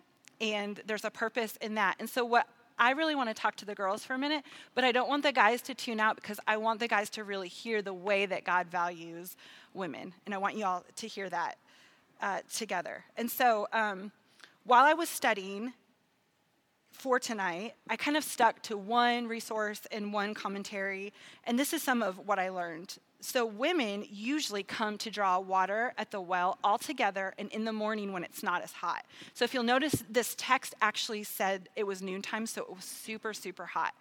And 0.42 0.82
there's 0.88 1.06
a 1.06 1.12
purpose 1.12 1.58
in 1.62 1.76
that. 1.76 1.96
And 2.00 2.10
so, 2.10 2.26
what 2.26 2.48
I 2.78 2.92
really 2.92 3.16
want 3.16 3.30
to 3.30 3.34
talk 3.34 3.58
to 3.58 3.66
the 3.66 3.76
girls 3.76 4.06
for 4.06 4.14
a 4.14 4.18
minute, 4.18 4.44
but 4.74 4.86
I 4.86 4.94
don't 4.94 5.10
want 5.10 5.24
the 5.24 5.34
guys 5.34 5.62
to 5.64 5.74
tune 5.74 6.00
out 6.00 6.16
because 6.16 6.40
I 6.48 6.56
want 6.56 6.80
the 6.80 6.88
guys 6.88 7.10
to 7.12 7.26
really 7.26 7.50
hear 7.50 7.82
the 7.82 7.94
way 7.94 8.26
that 8.26 8.46
God 8.46 8.68
values 8.68 9.36
women. 9.74 10.14
And 10.26 10.34
I 10.34 10.38
want 10.38 10.56
you 10.56 10.64
all 10.64 10.86
to 10.96 11.08
hear 11.08 11.30
that 11.30 11.58
uh, 12.22 12.40
together. 12.54 13.04
And 13.18 13.30
so, 13.30 13.68
um, 13.74 14.12
while 14.66 14.86
I 14.86 14.94
was 14.94 15.10
studying 15.10 15.74
for 16.92 17.20
tonight, 17.20 17.74
I 17.90 17.96
kind 17.96 18.18
of 18.18 18.24
stuck 18.24 18.62
to 18.64 18.78
one 18.78 19.28
resource 19.28 19.82
and 19.92 20.12
one 20.12 20.34
commentary, 20.34 21.14
and 21.46 21.58
this 21.58 21.74
is 21.74 21.82
some 21.82 22.04
of 22.04 22.28
what 22.28 22.40
I 22.40 22.50
learned. 22.50 22.98
So, 23.22 23.46
women 23.46 24.06
usually 24.10 24.64
come 24.64 24.98
to 25.00 25.12
draw 25.12 25.40
water 25.40 25.94
at 25.98 26.12
the 26.12 26.22
well 26.22 26.58
all 26.64 26.78
together 26.78 27.34
and 27.38 27.52
in 27.52 27.66
the 27.66 27.74
morning 27.74 28.14
when 28.14 28.24
it's 28.24 28.44
not 28.44 28.62
as 28.62 28.72
hot. 28.72 29.06
So, 29.34 29.46
if 29.46 29.54
you'll 29.54 29.64
notice, 29.64 30.04
this 30.10 30.36
text 30.38 30.76
actually 30.82 31.24
said 31.24 31.70
it 31.76 31.86
was 31.86 32.02
noontime, 32.02 32.46
so 32.46 32.62
it 32.62 32.76
was 32.76 32.86
super, 32.86 33.34
super 33.34 33.66
hot. 33.66 33.94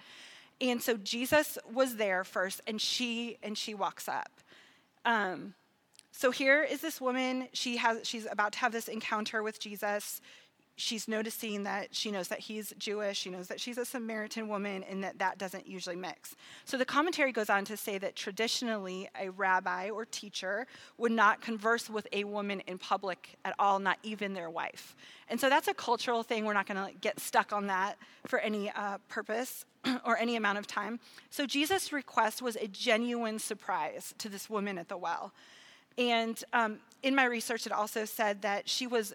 And 0.61 0.83
so 0.83 0.97
Jesus 0.97 1.57
was 1.73 1.97
there 1.97 2.25
first, 2.25 2.61
and 2.67 2.81
she 2.81 3.39
and 3.43 3.57
she 3.57 3.75
walks 3.75 4.09
up. 4.09 4.31
Um, 5.05 5.55
So 6.19 6.33
here 6.33 6.65
is 6.65 6.81
this 6.81 7.01
woman. 7.01 7.47
She 7.53 7.77
has, 7.77 8.01
she's 8.03 8.27
about 8.29 8.51
to 8.55 8.59
have 8.59 8.73
this 8.73 8.89
encounter 8.89 9.41
with 9.41 9.61
Jesus 9.61 10.21
she's 10.79 11.09
noticing 11.09 11.65
that 11.65 11.95
she 11.95 12.11
knows 12.11 12.29
that 12.29 12.39
he's 12.39 12.73
Jewish, 12.79 13.19
she 13.19 13.31
knows 13.31 13.49
that 13.49 13.61
she's 13.61 13.79
a 13.79 13.85
Samaritan 13.85 14.49
woman, 14.49 14.85
and 14.85 15.03
that 15.03 15.19
that 15.19 15.37
doesn't 15.37 15.67
usually 15.67 15.97
mix. 15.97 16.37
So 16.65 16.79
the 16.79 16.85
commentary 16.85 17.33
goes 17.33 17.51
on 17.51 17.65
to 17.67 17.77
say 17.77 17.99
that 17.99 18.15
traditionally 18.15 19.09
a 19.21 19.31
rabbi 19.31 19.91
or 19.91 20.05
teacher 20.05 20.67
would 20.97 21.13
not 21.13 21.41
converse 21.41 21.91
with 21.91 22.07
a 22.13 22.25
woman 22.25 22.61
in 22.61 22.79
public 22.79 23.37
at 23.45 23.55
all, 23.59 23.81
not 23.81 23.99
even 24.05 24.35
their 24.35 24.51
wife. 24.51 24.95
And 25.29 25.41
so 25.41 25.49
that's 25.49 25.69
a 25.69 25.75
cultural 25.75 26.23
thing. 26.23 26.45
We're 26.45 26.55
not 26.55 26.67
going 26.67 26.93
to 26.93 26.97
get 27.01 27.19
stuck 27.19 27.53
on 27.53 27.67
that 27.67 27.99
for 28.27 28.39
any 28.39 28.71
uh, 28.71 28.99
purpose 29.09 29.65
or 30.05 30.17
any 30.17 30.37
amount 30.37 30.59
of 30.59 30.67
time. 30.67 31.01
So 31.31 31.45
Jesus' 31.45 31.93
request 31.93 32.41
was 32.41 32.57
a 32.57 32.69
genuine 32.69 33.41
surprise 33.41 34.15
to 34.19 34.29
this 34.29 34.49
woman 34.49 34.79
at 34.79 34.89
the 34.89 34.97
well. 34.97 35.33
And 35.99 36.43
um, 36.52 36.78
in 37.02 37.14
my 37.14 37.25
research, 37.25 37.67
it 37.67 37.73
also 37.73 38.05
said 38.05 38.40
that 38.43 38.69
she 38.69 38.87
was 38.87 39.12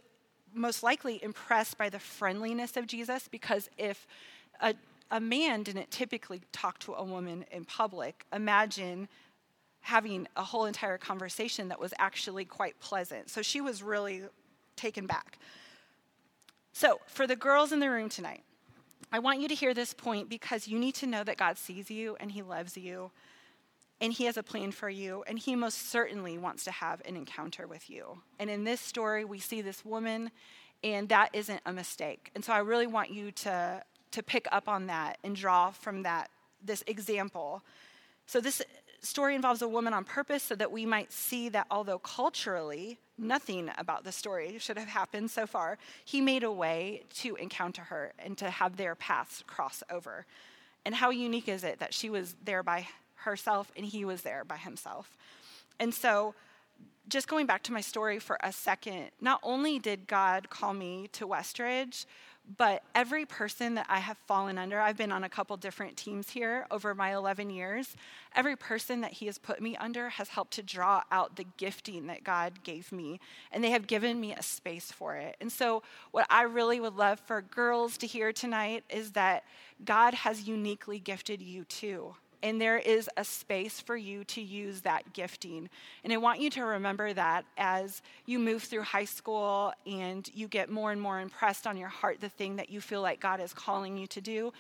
most 0.54 0.84
likely 0.84 1.24
impressed 1.24 1.78
by 1.78 1.90
the 1.90 1.98
friendliness 1.98 2.78
of 2.78 2.86
Jesus 2.86 3.28
because 3.28 3.70
if 3.78 4.06
a, 4.60 4.76
a 5.10 5.20
man 5.20 5.64
didn't 5.64 5.90
typically 5.90 6.42
talk 6.52 6.78
to 6.80 6.94
a 6.94 7.04
woman 7.04 7.46
in 7.52 7.66
public, 7.66 8.26
imagine 8.34 9.08
having 9.82 10.28
a 10.36 10.44
whole 10.44 10.66
entire 10.66 10.98
conversation 10.98 11.70
that 11.70 11.80
was 11.80 11.94
actually 11.98 12.46
quite 12.46 12.80
pleasant. 12.80 13.30
So 13.30 13.42
she 13.42 13.62
was 13.62 13.82
really 13.82 14.24
taken 14.76 15.06
back. 15.08 15.40
So, 16.76 17.00
for 17.06 17.28
the 17.28 17.36
girls 17.36 17.72
in 17.72 17.80
the 17.80 17.90
room 17.90 18.10
tonight, 18.10 18.44
I 19.12 19.20
want 19.20 19.40
you 19.40 19.48
to 19.48 19.54
hear 19.54 19.76
this 19.76 19.94
point 19.94 20.28
because 20.28 20.68
you 20.68 20.80
need 20.80 20.96
to 20.96 21.06
know 21.06 21.24
that 21.24 21.38
God 21.38 21.58
sees 21.58 21.92
you 21.92 22.18
and 22.20 22.32
He 22.32 22.42
loves 22.42 22.76
you 22.76 23.12
and 24.04 24.12
He 24.12 24.26
has 24.26 24.36
a 24.36 24.44
plan 24.44 24.74
for 24.74 24.90
you, 24.90 25.24
and 25.28 25.40
He 25.40 25.56
most 25.56 25.90
certainly 25.90 26.38
wants 26.38 26.66
to 26.66 26.72
have 26.72 27.02
an 27.06 27.16
encounter 27.16 27.66
with 27.66 27.90
you. 27.90 28.22
And 28.38 28.50
in 28.50 28.66
this 28.66 28.82
story, 28.82 29.24
we 29.24 29.40
see 29.40 29.62
this 29.62 29.86
woman, 29.86 30.30
and 30.84 31.08
that 31.08 31.30
isn't 31.32 31.62
a 31.66 31.72
mistake. 31.72 32.30
And 32.36 32.44
so 32.44 32.52
I 32.52 32.60
really 32.60 32.86
want 32.86 33.12
you 33.12 33.32
to, 33.32 33.82
to 34.12 34.22
pick 34.22 34.46
up 34.52 34.68
on 34.68 34.88
that 34.88 35.20
and 35.24 35.38
draw 35.38 35.72
from 35.72 36.04
that 36.04 36.30
this 36.62 36.84
example. 36.86 37.64
So 38.28 38.42
this 38.42 38.62
story 39.00 39.36
involves 39.36 39.62
a 39.62 39.70
woman 39.70 39.94
on 39.94 40.04
purpose 40.04 40.44
so 40.44 40.56
that 40.56 40.72
we 40.72 40.86
might 40.86 41.14
see 41.14 41.48
that 41.50 41.68
although 41.72 42.00
culturally 42.00 43.00
nothing 43.18 43.70
about 43.78 44.04
the 44.04 44.12
story 44.12 44.58
should 44.60 44.78
have 44.78 44.90
happened 44.90 45.32
so 45.32 45.48
far, 45.48 45.78
he 46.04 46.20
made 46.20 46.44
a 46.44 46.52
way 46.52 47.04
to 47.16 47.36
encounter 47.36 47.84
her 47.84 48.12
and 48.20 48.38
to 48.38 48.50
have 48.50 48.76
their 48.76 48.96
paths 48.96 49.44
cross 49.48 49.82
over. 49.90 50.26
And 50.86 50.96
how 50.96 51.10
unique 51.10 51.48
is 51.48 51.64
it 51.64 51.80
that 51.80 51.94
she 51.94 52.10
was 52.10 52.36
there 52.44 52.64
by 52.64 52.88
herself 53.24 53.72
and 53.76 53.86
he 53.86 54.06
was 54.06 54.22
there 54.22 54.44
by 54.46 54.58
himself. 54.58 55.18
And 55.80 55.94
so, 55.94 56.36
just 57.10 57.28
going 57.28 57.46
back 57.46 57.64
to 57.64 57.74
my 57.74 57.82
story 57.82 58.18
for 58.18 58.38
a 58.42 58.54
second, 58.54 59.12
not 59.20 59.40
only 59.44 59.78
did 59.78 60.08
God 60.08 60.50
call 60.50 60.74
me 60.74 61.10
to 61.12 61.28
Westridge, 61.28 62.06
but 62.58 62.84
every 62.94 63.26
person 63.26 63.76
that 63.76 63.86
I 63.88 64.00
have 64.00 64.18
fallen 64.28 64.58
under, 64.58 64.80
I've 64.80 64.98
been 64.98 65.14
on 65.14 65.24
a 65.24 65.30
couple 65.30 65.56
different 65.56 65.96
teams 65.96 66.30
here 66.30 66.68
over 66.70 66.94
my 66.94 67.14
11 67.14 67.50
years. 67.50 67.96
Every 68.36 68.58
person 68.58 69.00
that 69.02 69.14
He 69.14 69.28
has 69.28 69.38
put 69.38 69.62
me 69.62 69.78
under 69.78 70.10
has 70.10 70.30
helped 70.30 70.54
to 70.54 70.64
draw 70.64 71.04
out 71.10 71.38
the 71.38 71.46
gifting 71.58 72.08
that 72.08 72.26
God 72.26 72.64
gave 72.64 72.92
me, 72.92 73.22
and 73.52 73.64
they 73.64 73.72
have 73.72 73.88
given 73.88 74.20
me 74.20 74.34
a 74.34 74.44
space 74.44 74.92
for 74.92 75.16
it. 75.16 75.38
And 75.40 75.52
so, 75.52 75.84
what 76.12 76.28
I 76.30 76.44
really 76.44 76.82
would 76.82 76.96
love 76.96 77.22
for 77.22 77.42
girls 77.42 77.98
to 78.00 78.08
hear 78.08 78.34
tonight 78.34 78.84
is 78.90 79.12
that 79.12 79.46
God 79.86 80.14
has 80.14 80.48
uniquely 80.48 81.00
gifted 81.00 81.42
you 81.42 81.64
too 81.64 82.16
and 82.44 82.60
there 82.60 82.78
is 82.78 83.10
a 83.16 83.24
space 83.24 83.80
for 83.80 83.96
you 83.96 84.26
to 84.26 84.42
use 84.42 84.82
that 84.82 85.14
gifting. 85.14 85.70
And 86.04 86.12
I 86.12 86.18
want 86.18 86.42
you 86.42 86.50
to 86.52 86.66
remember 86.66 87.14
that 87.14 87.46
as 87.58 88.02
you 88.26 88.38
move 88.38 88.64
through 88.64 88.82
high 88.82 89.06
school 89.06 89.74
and 89.88 90.30
you 90.36 90.50
get 90.50 90.70
more 90.70 90.92
and 90.92 91.02
more 91.02 91.22
impressed 91.22 91.66
on 91.66 91.78
your 91.78 91.88
heart 91.88 92.20
the 92.20 92.28
thing 92.28 92.58
that 92.58 92.70
you 92.70 92.82
feel 92.82 93.02
like 93.02 93.22
God 93.22 93.40
is 93.40 93.54
calling 93.54 93.98
you 93.98 94.08
to 94.08 94.20
do. 94.20 94.52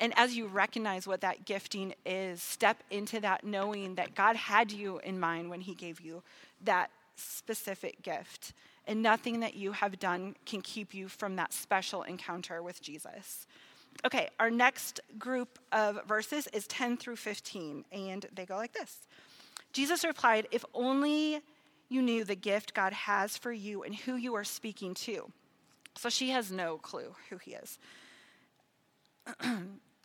And 0.00 0.12
as 0.16 0.36
you 0.36 0.48
recognize 0.48 1.06
what 1.06 1.20
that 1.20 1.44
gifting 1.44 1.94
is, 2.04 2.42
step 2.42 2.82
into 2.90 3.20
that 3.20 3.44
knowing 3.44 3.94
that 3.94 4.16
God 4.16 4.34
had 4.34 4.72
you 4.72 4.98
in 4.98 5.18
mind 5.20 5.48
when 5.48 5.60
He 5.60 5.74
gave 5.74 6.00
you 6.00 6.22
that 6.64 6.90
specific 7.14 8.02
gift. 8.02 8.52
And 8.88 9.02
nothing 9.02 9.40
that 9.40 9.54
you 9.54 9.72
have 9.72 10.00
done 10.00 10.34
can 10.44 10.60
keep 10.60 10.92
you 10.92 11.08
from 11.08 11.36
that 11.36 11.52
special 11.52 12.02
encounter 12.02 12.62
with 12.62 12.80
Jesus. 12.82 13.46
Okay, 14.04 14.28
our 14.38 14.50
next 14.50 15.00
group 15.18 15.58
of 15.72 16.06
verses 16.06 16.46
is 16.52 16.66
10 16.68 16.96
through 16.98 17.16
15, 17.16 17.84
and 17.90 18.26
they 18.32 18.46
go 18.46 18.56
like 18.56 18.72
this 18.72 19.06
Jesus 19.72 20.04
replied, 20.04 20.46
If 20.50 20.64
only 20.74 21.40
you 21.88 22.02
knew 22.02 22.24
the 22.24 22.36
gift 22.36 22.74
God 22.74 22.92
has 22.92 23.36
for 23.36 23.52
you 23.52 23.82
and 23.82 23.94
who 23.94 24.16
you 24.16 24.34
are 24.34 24.44
speaking 24.44 24.94
to. 24.94 25.30
So 25.96 26.08
she 26.08 26.30
has 26.30 26.52
no 26.52 26.78
clue 26.78 27.14
who 27.28 27.38
he 27.38 27.52
is. 27.54 27.78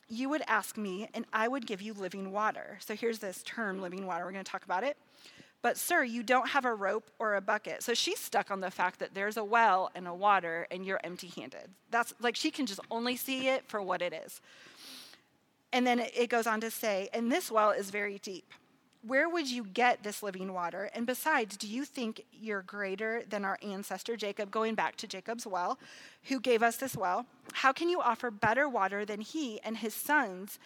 you 0.09 0.29
would 0.29 0.41
ask 0.47 0.77
me, 0.77 1.09
and 1.13 1.25
I 1.31 1.47
would 1.47 1.67
give 1.67 1.81
you 1.81 1.93
living 1.93 2.31
water. 2.31 2.79
So 2.85 2.95
here's 2.95 3.19
this 3.19 3.43
term, 3.43 3.81
living 3.81 4.05
water. 4.05 4.25
We're 4.25 4.31
going 4.31 4.43
to 4.43 4.51
talk 4.51 4.65
about 4.65 4.83
it. 4.83 4.97
But, 5.63 5.77
sir, 5.77 6.03
you 6.03 6.23
don't 6.23 6.49
have 6.49 6.65
a 6.65 6.75
rope 6.75 7.09
or 7.19 7.35
a 7.35 7.41
bucket. 7.41 7.83
So 7.83 7.93
she's 7.93 8.19
stuck 8.19 8.51
on 8.51 8.59
the 8.59 8.69
fact 8.69 8.99
that 8.99 9.15
there's 9.15 9.37
a 9.37 9.43
well 9.45 9.89
and 9.95 10.07
a 10.07 10.13
water 10.13 10.67
and 10.69 10.85
you're 10.85 10.99
empty 11.05 11.27
handed. 11.27 11.69
That's 11.89 12.13
like 12.19 12.35
she 12.35 12.51
can 12.51 12.65
just 12.65 12.81
only 12.91 13.15
see 13.15 13.47
it 13.47 13.65
for 13.65 13.81
what 13.81 14.01
it 14.01 14.13
is. 14.13 14.41
And 15.71 15.87
then 15.87 15.99
it 15.99 16.29
goes 16.29 16.47
on 16.47 16.59
to 16.61 16.69
say, 16.69 17.09
and 17.13 17.31
this 17.31 17.49
well 17.49 17.71
is 17.71 17.91
very 17.91 18.19
deep. 18.19 18.51
Where 19.07 19.29
would 19.29 19.49
you 19.49 19.63
get 19.63 20.03
this 20.03 20.21
living 20.21 20.53
water? 20.53 20.89
And 20.93 21.07
besides, 21.07 21.55
do 21.55 21.67
you 21.67 21.85
think 21.85 22.25
you're 22.31 22.61
greater 22.61 23.23
than 23.27 23.45
our 23.45 23.57
ancestor 23.63 24.17
Jacob, 24.17 24.51
going 24.51 24.75
back 24.75 24.97
to 24.97 25.07
Jacob's 25.07 25.47
well, 25.47 25.79
who 26.23 26.41
gave 26.41 26.61
us 26.61 26.75
this 26.75 26.95
well? 26.95 27.25
How 27.53 27.71
can 27.71 27.87
you 27.87 28.01
offer 28.01 28.29
better 28.31 28.67
water 28.67 29.05
than 29.05 29.21
he 29.21 29.61
and 29.61 29.77
his 29.77 29.93
sons 29.93 30.59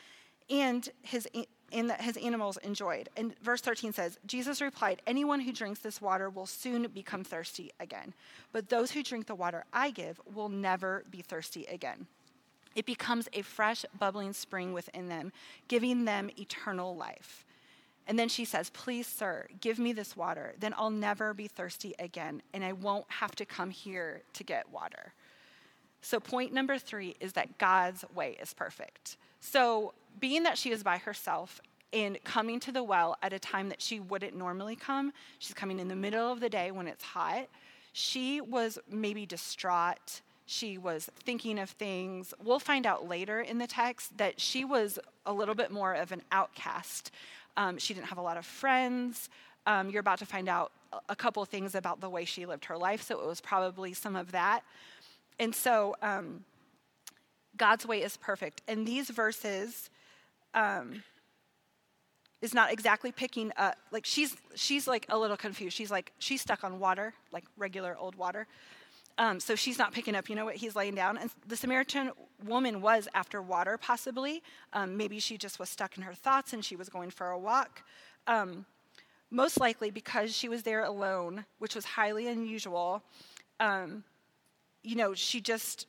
and 0.49 0.89
his 1.03 1.27
and 1.71 1.89
that 1.89 2.01
his 2.01 2.17
animals 2.17 2.57
enjoyed. 2.57 3.09
And 3.17 3.38
verse 3.39 3.62
13 3.62 3.93
says, 3.93 4.17
Jesus 4.25 4.62
replied, 4.62 5.01
Anyone 5.05 5.41
who 5.41 5.51
drinks 5.51 5.79
this 5.79 6.01
water 6.01 6.29
will 6.29 6.45
soon 6.45 6.88
become 6.88 7.24
thirsty 7.24 7.71
again. 7.79 8.13
But 8.51 8.69
those 8.69 8.91
who 8.91 9.03
drink 9.03 9.27
the 9.27 9.36
water 9.36 9.65
I 9.74 9.91
give 9.91 10.21
will 10.33 10.50
never 10.50 11.03
be 11.12 11.21
thirsty 11.21 11.65
again. 11.65 12.07
It 12.75 12.86
becomes 12.86 13.27
a 13.33 13.41
fresh, 13.41 13.86
bubbling 13.97 14.33
spring 14.33 14.71
within 14.71 15.07
them, 15.07 15.33
giving 15.67 16.05
them 16.05 16.29
eternal 16.38 16.95
life. 16.95 17.43
And 18.07 18.17
then 18.17 18.29
she 18.29 18.45
says, 18.45 18.69
Please, 18.69 19.07
sir, 19.07 19.47
give 19.59 19.79
me 19.79 19.91
this 19.91 20.15
water. 20.15 20.53
Then 20.59 20.74
I'll 20.77 20.89
never 20.89 21.33
be 21.33 21.47
thirsty 21.47 21.93
again, 22.00 22.41
and 22.53 22.63
I 22.63 22.71
won't 22.71 23.05
have 23.09 23.36
to 23.36 23.45
come 23.45 23.69
here 23.69 24.21
to 24.33 24.43
get 24.43 24.71
water. 24.71 25.13
So, 26.01 26.19
point 26.19 26.53
number 26.53 26.77
three 26.77 27.15
is 27.19 27.33
that 27.33 27.57
God's 27.57 28.05
way 28.15 28.38
is 28.41 28.53
perfect. 28.53 29.17
So, 29.41 29.93
being 30.19 30.43
that 30.43 30.57
she 30.57 30.71
is 30.71 30.83
by 30.83 30.97
herself 30.97 31.62
and 31.93 32.21
coming 32.24 32.59
to 32.62 32.71
the 32.71 32.83
well 32.83 33.17
at 33.21 33.33
a 33.33 33.39
time 33.39 33.69
that 33.69 33.81
she 33.81 34.00
wouldn't 34.00 34.36
normally 34.36 34.75
come, 34.75 35.13
she's 35.39 35.53
coming 35.53 35.79
in 35.79 35.88
the 35.88 35.95
middle 35.95 36.31
of 36.31 36.39
the 36.39 36.50
day 36.50 36.71
when 36.71 36.88
it's 36.88 37.03
hot, 37.03 37.47
she 37.93 38.41
was 38.41 38.77
maybe 38.89 39.25
distraught. 39.25 40.21
She 40.45 40.77
was 40.77 41.09
thinking 41.25 41.59
of 41.59 41.69
things. 41.71 42.33
We'll 42.41 42.59
find 42.59 42.86
out 42.86 43.07
later 43.07 43.41
in 43.41 43.57
the 43.57 43.67
text 43.67 44.17
that 44.17 44.39
she 44.39 44.63
was 44.63 45.00
a 45.25 45.33
little 45.33 45.55
bit 45.55 45.71
more 45.71 45.93
of 45.93 46.12
an 46.12 46.21
outcast. 46.31 47.12
Um, 47.57 47.77
she 47.77 47.93
didn't 47.93 48.07
have 48.07 48.17
a 48.17 48.21
lot 48.21 48.38
of 48.38 48.45
friends. 48.45 49.29
Um, 49.65 49.89
you're 49.89 50.00
about 50.00 50.19
to 50.19 50.25
find 50.25 50.47
out 50.47 50.71
a 51.09 51.15
couple 51.15 51.43
things 51.43 51.75
about 51.75 52.00
the 52.00 52.09
way 52.09 52.24
she 52.24 52.45
lived 52.45 52.65
her 52.65 52.77
life, 52.77 53.01
so 53.01 53.19
it 53.19 53.27
was 53.27 53.41
probably 53.41 53.93
some 53.93 54.15
of 54.15 54.31
that. 54.31 54.62
And 55.39 55.53
so, 55.53 55.95
um, 56.01 56.45
God's 57.57 57.86
way 57.86 58.03
is 58.03 58.15
perfect. 58.17 58.62
And 58.67 58.88
these 58.88 59.09
verses 59.09 59.89
um, 60.53 61.03
is 62.41 62.53
not 62.53 62.71
exactly 62.71 63.11
picking 63.11 63.51
up. 63.57 63.75
Like 63.91 64.05
she's 64.05 64.35
she's 64.55 64.87
like 64.87 65.05
a 65.09 65.17
little 65.17 65.37
confused. 65.37 65.75
She's 65.75 65.91
like 65.91 66.11
she's 66.19 66.41
stuck 66.41 66.63
on 66.63 66.79
water, 66.79 67.13
like 67.31 67.45
regular 67.57 67.97
old 67.97 68.15
water. 68.15 68.47
Um, 69.19 69.39
so 69.39 69.55
she's 69.55 69.79
not 69.79 69.93
picking 69.93 70.15
up, 70.15 70.29
you 70.29 70.35
know, 70.35 70.45
what 70.45 70.55
he's 70.55 70.75
laying 70.75 70.93
down. 70.93 71.17
And 71.17 71.31
the 71.47 71.55
Samaritan 71.55 72.11
woman 72.45 72.81
was 72.81 73.07
after 73.15 73.41
water, 73.41 73.77
possibly. 73.77 74.43
Um, 74.73 74.95
maybe 74.95 75.19
she 75.19 75.37
just 75.37 75.57
was 75.57 75.69
stuck 75.69 75.97
in 75.97 76.03
her 76.03 76.13
thoughts 76.13 76.53
and 76.53 76.63
she 76.63 76.75
was 76.75 76.87
going 76.87 77.09
for 77.09 77.31
a 77.31 77.39
walk. 77.39 77.81
Um, 78.27 78.65
most 79.31 79.59
likely 79.59 79.89
because 79.89 80.35
she 80.35 80.47
was 80.47 80.63
there 80.63 80.83
alone, 80.83 81.45
which 81.57 81.73
was 81.73 81.83
highly 81.83 82.27
unusual. 82.27 83.01
Um, 83.59 84.03
you 84.83 84.95
know, 84.95 85.15
she 85.15 85.41
just 85.41 85.87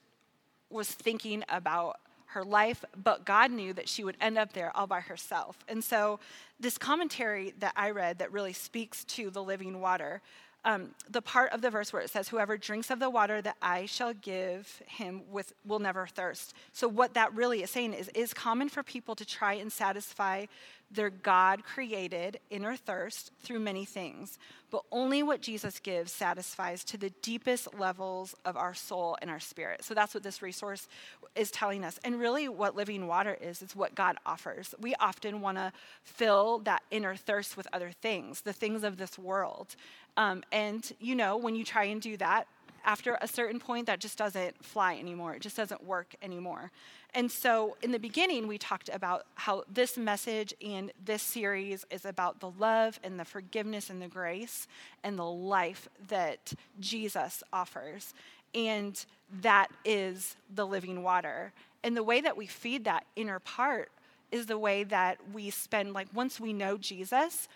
was 0.70 0.88
thinking 0.90 1.44
about 1.50 1.96
her 2.38 2.45
life, 2.45 2.85
but 2.97 3.25
God 3.25 3.50
knew 3.50 3.73
that 3.73 3.88
she 3.88 4.04
would 4.04 4.16
end 4.21 4.38
up 4.38 4.52
there 4.52 4.75
all 4.76 4.87
by 4.87 5.00
herself. 5.00 5.59
And 5.66 5.83
so, 5.83 6.21
this 6.61 6.78
commentary 6.78 7.52
that 7.59 7.73
I 7.76 7.90
read 7.90 8.18
that 8.18 8.33
really 8.33 8.52
speaks 8.52 9.04
to 9.04 9.30
the 9.30 9.42
living 9.42 9.80
water 9.80 10.23
um, 10.64 10.90
the 11.08 11.22
part 11.22 11.52
of 11.52 11.62
the 11.62 11.70
verse 11.70 11.92
where 11.92 12.02
it 12.02 12.10
says, 12.10 12.28
Whoever 12.28 12.56
drinks 12.56 12.90
of 12.90 12.98
the 12.98 13.10
water 13.10 13.40
that 13.42 13.56
I 13.62 13.86
shall 13.86 14.12
give 14.12 14.82
him 14.86 15.22
with, 15.30 15.52
will 15.64 15.78
never 15.78 16.06
thirst. 16.06 16.54
So, 16.72 16.88
what 16.88 17.14
that 17.14 17.34
really 17.34 17.62
is 17.62 17.70
saying 17.70 17.94
is, 17.94 18.08
is 18.08 18.34
common 18.34 18.68
for 18.68 18.82
people 18.82 19.14
to 19.14 19.24
try 19.24 19.54
and 19.54 19.72
satisfy 19.72 20.46
their 20.90 21.10
God 21.10 21.64
created 21.64 22.40
inner 22.50 22.74
thirst 22.74 23.30
through 23.40 23.60
many 23.60 23.84
things, 23.84 24.38
but 24.70 24.82
only 24.90 25.22
what 25.22 25.42
Jesus 25.42 25.78
gives 25.78 26.12
satisfies 26.12 26.82
to 26.84 26.96
the 26.96 27.10
deepest 27.22 27.74
levels 27.78 28.34
of 28.46 28.56
our 28.56 28.72
soul 28.72 29.16
and 29.20 29.30
our 29.30 29.40
spirit. 29.40 29.84
So 29.84 29.92
that's 29.92 30.14
what 30.14 30.22
this 30.22 30.40
resource 30.40 30.88
is 31.34 31.50
telling 31.50 31.84
us. 31.84 32.00
And 32.04 32.18
really, 32.18 32.48
what 32.48 32.74
living 32.74 33.06
water 33.06 33.36
is, 33.40 33.60
it's 33.60 33.76
what 33.76 33.94
God 33.94 34.16
offers. 34.24 34.74
We 34.80 34.94
often 34.94 35.42
want 35.42 35.58
to 35.58 35.72
fill 36.02 36.60
that 36.60 36.82
inner 36.90 37.16
thirst 37.16 37.56
with 37.56 37.68
other 37.72 37.90
things, 37.90 38.40
the 38.40 38.52
things 38.54 38.82
of 38.82 38.96
this 38.96 39.18
world. 39.18 39.76
Um, 40.18 40.42
and, 40.50 40.92
you 40.98 41.14
know, 41.14 41.37
when 41.37 41.54
you 41.54 41.64
try 41.64 41.84
and 41.84 42.02
do 42.02 42.16
that, 42.16 42.48
after 42.84 43.16
a 43.20 43.28
certain 43.28 43.60
point, 43.60 43.87
that 43.87 44.00
just 44.00 44.18
doesn't 44.18 44.64
fly 44.64 44.96
anymore. 44.96 45.34
It 45.34 45.42
just 45.42 45.56
doesn't 45.56 45.84
work 45.84 46.14
anymore. 46.22 46.72
And 47.14 47.30
so, 47.30 47.76
in 47.82 47.92
the 47.92 47.98
beginning, 47.98 48.48
we 48.48 48.58
talked 48.58 48.90
about 48.92 49.26
how 49.37 49.62
this 49.72 49.96
message 49.96 50.52
and 50.64 50.90
this 51.04 51.22
series 51.22 51.87
is 51.90 52.04
about 52.04 52.40
the 52.40 52.50
love 52.50 52.98
and 53.04 53.18
the 53.18 53.25
forgiveness 53.25 53.90
and 53.90 54.02
the 54.02 54.08
grace 54.08 54.66
and 55.04 55.16
the 55.16 55.25
life 55.25 55.88
that 56.08 56.52
Jesus 56.80 57.42
offers. 57.52 58.12
And 58.54 59.04
that 59.40 59.68
is 59.84 60.37
the 60.52 60.66
living 60.66 61.02
water. 61.04 61.52
And 61.84 61.96
the 61.96 62.02
way 62.02 62.20
that 62.20 62.37
we 62.37 62.46
feed 62.46 62.84
that 62.84 63.04
inner 63.14 63.38
part 63.38 63.90
is 64.32 64.46
the 64.46 64.58
way 64.58 64.82
that 64.84 65.18
we 65.32 65.50
spend, 65.50 65.92
like, 65.92 66.08
once 66.12 66.40
we 66.40 66.52
know 66.52 66.76
Jesus, 66.76 67.48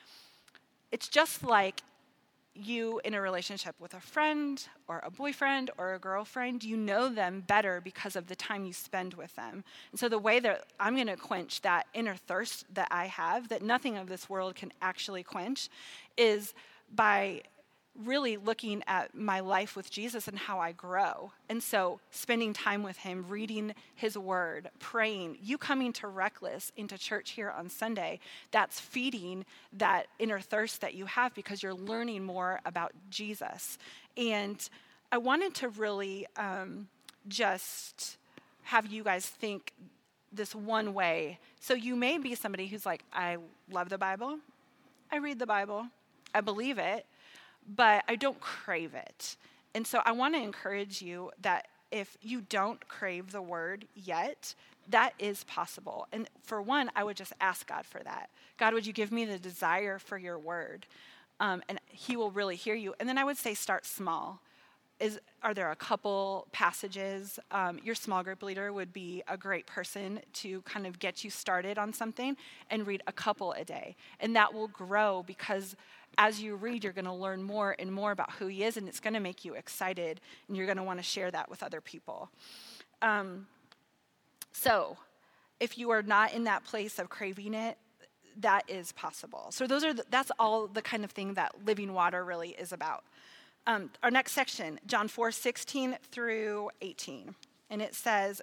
it's 0.93 1.09
just 1.09 1.43
like 1.43 1.83
you 2.55 3.01
in 3.05 3.15
a 3.15 3.21
relationship 3.21 3.75
with 3.81 3.95
a 3.95 4.01
friend 4.01 4.67
or 4.89 5.01
a 5.05 5.11
boyfriend 5.11 5.71
or 5.79 5.95
a 5.95 5.99
girlfriend, 5.99 6.63
you 6.63 6.77
know 6.77 7.09
them 7.09 7.43
better 7.47 7.81
because 7.81 8.17
of 8.17 8.27
the 8.27 8.37
time 8.37 8.65
you 8.65 8.73
spend 8.73 9.15
with 9.15 9.35
them. 9.37 9.65
And 9.91 9.99
so, 9.99 10.09
the 10.09 10.19
way 10.19 10.39
that 10.41 10.67
I'm 10.79 10.95
going 10.95 11.07
to 11.07 11.17
quench 11.17 11.63
that 11.63 11.87
inner 11.95 12.17
thirst 12.17 12.67
that 12.75 12.89
I 12.91 13.07
have, 13.07 13.49
that 13.49 13.63
nothing 13.63 13.97
of 13.97 14.09
this 14.09 14.29
world 14.29 14.55
can 14.55 14.73
actually 14.83 15.23
quench, 15.23 15.69
is 16.17 16.55
by 16.95 17.43
really 17.99 18.37
looking 18.37 18.83
at 18.87 19.15
my 19.15 19.41
life 19.41 19.77
with 19.77 19.91
Jesus 19.91 20.27
and 20.27 20.39
how 20.39 20.59
I 20.59 20.73
grow. 20.73 21.33
And 21.49 21.63
so, 21.63 22.01
spending 22.11 22.53
time 22.53 22.83
with 22.83 22.99
Him, 22.99 23.27
reading 23.29 23.75
His 23.95 24.17
Word, 24.17 24.71
praying, 24.79 25.39
you 25.43 25.59
coming 25.59 25.93
to 25.95 26.09
Reckless 26.09 26.73
into 26.77 26.97
church 26.97 27.31
here 27.31 27.51
on 27.51 27.69
Sunday, 27.69 28.19
that's 28.51 28.81
feeding 28.81 29.45
that 29.75 30.07
inner 30.19 30.41
thirst 30.41 30.81
that 30.81 30.95
you 30.95 31.07
have 31.07 31.35
because 31.35 31.63
you're 31.63 31.75
learning 31.75 32.25
more 32.25 32.61
about 32.65 32.93
Jesus. 33.11 33.79
And 34.17 34.69
I 35.11 35.19
wanted 35.19 35.55
to 35.57 35.69
really 35.69 36.27
um, 36.37 36.89
just 37.29 38.17
have 38.63 38.87
you 38.87 39.05
guys 39.05 39.27
think 39.27 39.73
this 40.33 40.55
one 40.55 40.95
way. 40.95 41.39
So, 41.61 41.75
you 41.75 41.95
may 41.95 42.17
be 42.17 42.35
somebody 42.35 42.69
who's 42.69 42.87
like, 42.87 43.05
I 43.13 43.37
love 43.71 43.91
the 43.91 43.99
Bible, 43.99 44.39
I 45.11 45.19
read 45.19 45.39
the 45.39 45.47
Bible, 45.47 45.89
I 46.35 46.41
believe 46.41 46.79
it 46.79 47.05
but 47.67 48.05
I 48.09 48.17
don't 48.17 48.41
crave 48.41 48.95
it. 48.95 49.37
And 49.75 49.87
so 49.87 50.03
I 50.05 50.13
want 50.13 50.35
to 50.35 50.41
encourage 50.41 51.03
you 51.03 51.31
that 51.41 51.69
if 51.91 52.17
you 52.23 52.41
don't 52.41 52.89
crave 52.89 53.33
the 53.33 53.43
word 53.43 53.87
yet, 53.95 54.55
that 54.89 55.13
is 55.19 55.45
possible. 55.45 56.09
And 56.13 56.29
for 56.43 56.61
one, 56.61 56.91
I 56.97 57.05
would 57.05 57.17
just 57.17 57.33
ask 57.41 57.67
God 57.69 57.87
for 57.87 58.03
that. 58.03 58.31
God, 58.59 58.75
would 58.75 58.87
you 58.87 58.93
give 58.93 59.13
me 59.13 59.25
the 59.25 59.39
desire 59.39 59.99
for 59.99 60.19
your 60.19 60.39
word? 60.39 60.87
Um, 61.39 61.63
and 61.69 61.79
He 61.87 62.17
will 62.17 62.31
really 62.31 62.57
hear 62.57 62.75
you. 62.75 62.95
And 62.99 63.09
then 63.09 63.19
I 63.19 63.25
would 63.25 63.37
say, 63.37 63.55
start 63.55 63.87
small. 63.87 64.41
Is, 65.01 65.19
are 65.43 65.53
there 65.53 65.71
a 65.71 65.77
couple 65.77 66.47
passages? 66.53 67.39
Um, 67.51 67.81
your 67.83 67.95
small 67.95 68.23
group 68.23 68.43
leader 68.43 68.73
would 68.73 68.93
be 68.93 69.23
a 69.27 69.37
great 69.37 69.67
person 69.67 70.21
to 70.35 70.63
kind 70.63 70.87
of 70.87 70.99
get 70.99 71.25
you 71.25 71.31
started 71.31 71.77
on 71.77 71.93
something 71.93 72.37
and 72.71 72.87
read 72.87 73.03
a 73.07 73.13
couple 73.13 73.53
a 73.53 73.65
day. 73.65 73.97
And 74.21 74.37
that 74.37 74.55
will 74.55 74.69
grow 74.69 75.25
because 75.27 75.75
as 76.19 76.43
you 76.43 76.57
read, 76.57 76.85
you're 76.85 76.93
going 76.93 77.05
to 77.07 77.13
learn 77.13 77.43
more 77.43 77.75
and 77.79 77.93
more 77.93 78.13
about 78.13 78.33
who 78.33 78.47
he 78.47 78.65
is, 78.65 78.77
and 78.77 78.89
it's 78.89 79.01
going 79.01 79.15
to 79.15 79.21
make 79.21 79.45
you 79.45 79.55
excited, 79.55 80.21
and 80.49 80.57
you're 80.57 80.67
going 80.67 80.79
to 80.79 80.83
want 80.83 80.99
to 80.99 81.03
share 81.03 81.31
that 81.31 81.49
with 81.49 81.63
other 81.63 81.81
people. 81.81 82.31
Um, 83.01 83.47
so, 84.53 84.97
if 85.61 85.79
you 85.79 85.91
are 85.91 86.03
not 86.03 86.33
in 86.35 86.45
that 86.45 86.65
place 86.65 86.99
of 86.99 87.09
craving 87.09 87.55
it, 87.55 87.79
that 88.41 88.65
is 88.69 88.93
possible. 88.93 89.47
So, 89.51 89.67
those 89.67 89.85
are 89.85 89.95
the, 89.95 90.05
that's 90.11 90.31
all 90.39 90.67
the 90.67 90.83
kind 90.83 91.05
of 91.05 91.11
thing 91.11 91.35
that 91.35 91.53
living 91.65 91.93
water 91.95 92.25
really 92.25 92.51
is 92.51 92.73
about. 92.73 93.05
Um, 93.67 93.91
our 94.03 94.11
next 94.11 94.33
section, 94.33 94.81
John 94.87 95.09
4 95.09 95.31
16 95.31 95.97
through 96.11 96.71
18. 96.81 97.35
And 97.71 97.81
it 97.81 97.95
says, 97.95 98.43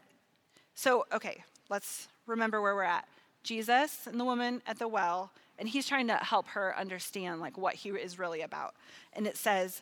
so, 0.76 1.06
okay, 1.12 1.44
let's 1.70 2.08
remember 2.26 2.62
where 2.62 2.74
we're 2.74 2.84
at. 2.84 3.06
Jesus 3.44 4.08
and 4.08 4.20
the 4.20 4.26
woman 4.26 4.62
at 4.66 4.80
the 4.80 4.88
well 4.88 5.32
and 5.60 5.70
he's 5.70 5.88
trying 5.88 6.08
to 6.08 6.16
help 6.16 6.48
her 6.50 6.78
understand 6.78 7.40
like 7.42 7.58
what 7.58 7.76
he 7.76 7.90
is 7.90 8.18
really 8.18 8.42
about. 8.42 8.74
And 9.14 9.28
it 9.28 9.38
says 9.38 9.82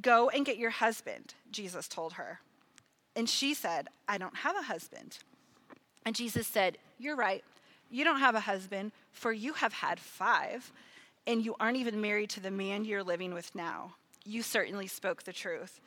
go 0.00 0.30
and 0.30 0.46
get 0.46 0.56
your 0.56 0.70
husband 0.70 1.34
jesus 1.50 1.88
told 1.88 2.14
her. 2.14 2.40
And 3.16 3.28
she 3.28 3.54
said 3.54 3.88
i 4.08 4.18
don't 4.18 4.36
have 4.36 4.56
a 4.56 4.62
husband. 4.62 5.18
And 6.04 6.14
jesus 6.14 6.46
said 6.46 6.78
you're 6.98 7.16
right. 7.16 7.42
You 7.90 8.04
don't 8.04 8.20
have 8.20 8.34
a 8.34 8.40
husband 8.40 8.92
for 9.10 9.32
you 9.32 9.54
have 9.54 9.72
had 9.72 9.98
five 9.98 10.72
and 11.26 11.44
you 11.44 11.54
aren't 11.60 11.76
even 11.76 12.00
married 12.00 12.30
to 12.30 12.40
the 12.40 12.50
man 12.50 12.84
you're 12.84 13.04
living 13.04 13.34
with 13.34 13.54
now. 13.54 13.94
You 14.24 14.42
certainly 14.42 14.86
spoke 14.86 15.22
the 15.22 15.32
truth 15.32 15.80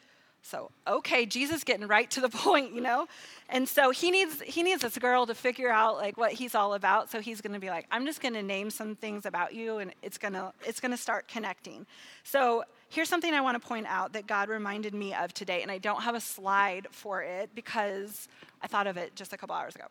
so, 0.45 0.69
okay, 0.85 1.25
Jesus 1.25 1.63
getting 1.63 1.87
right 1.87 2.09
to 2.11 2.21
the 2.21 2.29
point, 2.45 2.75
you 2.75 2.81
know? 2.81 3.07
And 3.49 3.67
so 3.67 3.89
he 3.89 4.11
needs 4.11 4.41
he 4.41 4.61
needs 4.61 4.83
this 4.83 4.97
girl 4.97 5.25
to 5.25 5.33
figure 5.33 5.71
out 5.71 5.97
like 5.97 6.17
what 6.17 6.33
he's 6.33 6.53
all 6.53 6.75
about. 6.75 7.09
So 7.09 7.19
he's 7.19 7.41
going 7.41 7.53
to 7.53 7.59
be 7.59 7.69
like, 7.69 7.87
"I'm 7.89 8.05
just 8.05 8.21
going 8.21 8.35
to 8.35 8.43
name 8.43 8.69
some 8.69 8.95
things 8.95 9.25
about 9.25 9.55
you 9.55 9.79
and 9.79 9.91
it's 10.03 10.19
going 10.19 10.33
to 10.33 10.53
it's 10.63 10.79
going 10.79 10.91
to 10.91 10.97
start 10.97 11.27
connecting." 11.27 11.87
So, 12.23 12.63
here's 12.89 13.09
something 13.09 13.33
I 13.33 13.41
want 13.41 13.59
to 13.59 13.67
point 13.67 13.87
out 13.87 14.13
that 14.13 14.27
God 14.27 14.49
reminded 14.49 14.93
me 14.93 15.15
of 15.15 15.33
today, 15.33 15.63
and 15.63 15.71
I 15.71 15.79
don't 15.79 16.03
have 16.03 16.13
a 16.13 16.21
slide 16.21 16.87
for 16.91 17.23
it 17.23 17.49
because 17.55 18.27
I 18.61 18.67
thought 18.67 18.85
of 18.85 18.97
it 18.97 19.15
just 19.15 19.33
a 19.33 19.37
couple 19.37 19.55
hours 19.55 19.75
ago. 19.75 19.85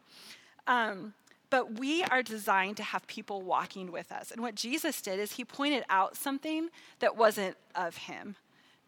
Um, 0.69 1.15
but 1.51 1.79
we 1.79 2.05
are 2.05 2.23
designed 2.23 2.77
to 2.79 2.83
have 2.83 3.07
people 3.07 3.43
walking 3.43 3.93
with 3.93 4.11
us. 4.13 4.31
And 4.31 4.41
what 4.41 4.55
Jesus 4.55 5.01
did 5.01 5.21
is 5.21 5.33
he 5.33 5.45
pointed 5.45 5.85
out 5.89 6.17
something 6.17 6.69
that 7.01 7.17
wasn't 7.17 7.57
of 7.75 7.97
him. 7.97 8.37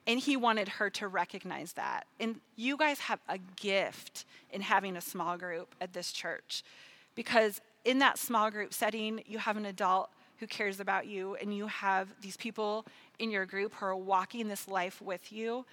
And 0.07 0.21
he 0.21 0.37
wanted 0.37 0.69
her 0.69 0.89
to 0.91 1.09
recognize 1.09 1.73
that. 1.73 2.07
And 2.21 2.41
you 2.55 2.77
guys 2.77 3.01
have 3.01 3.21
a 3.29 3.39
gift 3.57 4.25
in 4.51 4.61
having 4.61 4.97
a 4.97 5.01
small 5.01 5.37
group 5.37 5.75
at 5.81 5.93
this 5.93 6.13
church 6.13 6.63
because 7.15 7.61
in 7.85 7.99
that 7.99 8.19
small 8.19 8.51
group 8.51 8.73
setting, 8.73 9.23
you 9.27 9.39
have 9.39 9.57
an 9.57 9.67
adult 9.67 10.11
who 10.39 10.47
cares 10.47 10.81
about 10.81 11.07
you, 11.07 11.35
and 11.37 11.57
you 11.57 11.67
have 11.67 12.09
these 12.21 12.37
people 12.37 12.85
in 13.19 13.31
your 13.31 13.47
group 13.47 13.75
who 13.75 13.87
are 13.87 13.97
walking 13.97 14.49
this 14.49 14.69
life 14.69 15.01
with 15.01 15.33
you. 15.33 15.65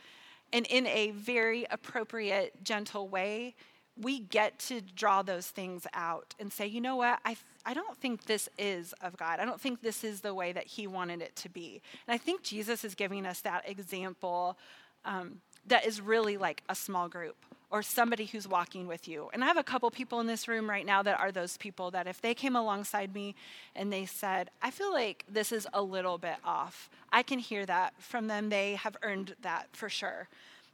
And 0.53 0.65
in 0.67 0.87
a 0.87 1.11
very 1.11 1.65
appropriate, 1.69 2.63
gentle 2.63 3.07
way, 3.07 3.55
we 4.01 4.19
get 4.19 4.57
to 4.57 4.81
draw 4.81 5.21
those 5.21 5.47
things 5.47 5.85
out 5.93 6.33
and 6.39 6.51
say, 6.51 6.65
you 6.65 6.81
know 6.81 6.95
what, 6.95 7.19
I, 7.25 7.37
I 7.65 7.73
don't 7.73 7.97
think 7.97 8.23
this 8.25 8.49
is 8.57 8.93
of 9.01 9.17
God. 9.17 9.39
I 9.39 9.45
don't 9.45 9.61
think 9.61 9.81
this 9.81 10.03
is 10.03 10.21
the 10.21 10.33
way 10.33 10.51
that 10.51 10.65
He 10.65 10.87
wanted 10.87 11.21
it 11.21 11.35
to 11.37 11.49
be. 11.49 11.81
And 12.07 12.13
I 12.13 12.17
think 12.17 12.41
Jesus 12.41 12.83
is 12.83 12.95
giving 12.95 13.25
us 13.25 13.41
that 13.41 13.69
example 13.69 14.57
um, 15.05 15.41
that 15.67 15.85
is 15.85 16.01
really 16.01 16.37
like 16.37 16.63
a 16.69 16.75
small 16.75 17.07
group 17.07 17.35
or 17.69 17.81
somebody 17.81 18.25
who's 18.25 18.47
walking 18.47 18.87
with 18.87 19.07
you. 19.07 19.29
And 19.33 19.43
I 19.43 19.47
have 19.47 19.57
a 19.57 19.63
couple 19.63 19.89
people 19.89 20.19
in 20.19 20.27
this 20.27 20.47
room 20.47 20.69
right 20.69 20.85
now 20.85 21.01
that 21.01 21.19
are 21.19 21.31
those 21.31 21.57
people 21.57 21.89
that 21.91 22.05
if 22.05 22.21
they 22.21 22.35
came 22.35 22.55
alongside 22.55 23.15
me 23.15 23.33
and 23.75 23.91
they 23.91 24.05
said, 24.05 24.51
I 24.61 24.69
feel 24.69 24.93
like 24.93 25.25
this 25.27 25.51
is 25.51 25.67
a 25.73 25.81
little 25.81 26.19
bit 26.19 26.35
off, 26.45 26.87
I 27.11 27.23
can 27.23 27.39
hear 27.39 27.65
that 27.65 27.93
from 27.97 28.27
them. 28.27 28.49
They 28.49 28.75
have 28.75 28.95
earned 29.01 29.35
that 29.41 29.69
for 29.71 29.89
sure. 29.89 30.29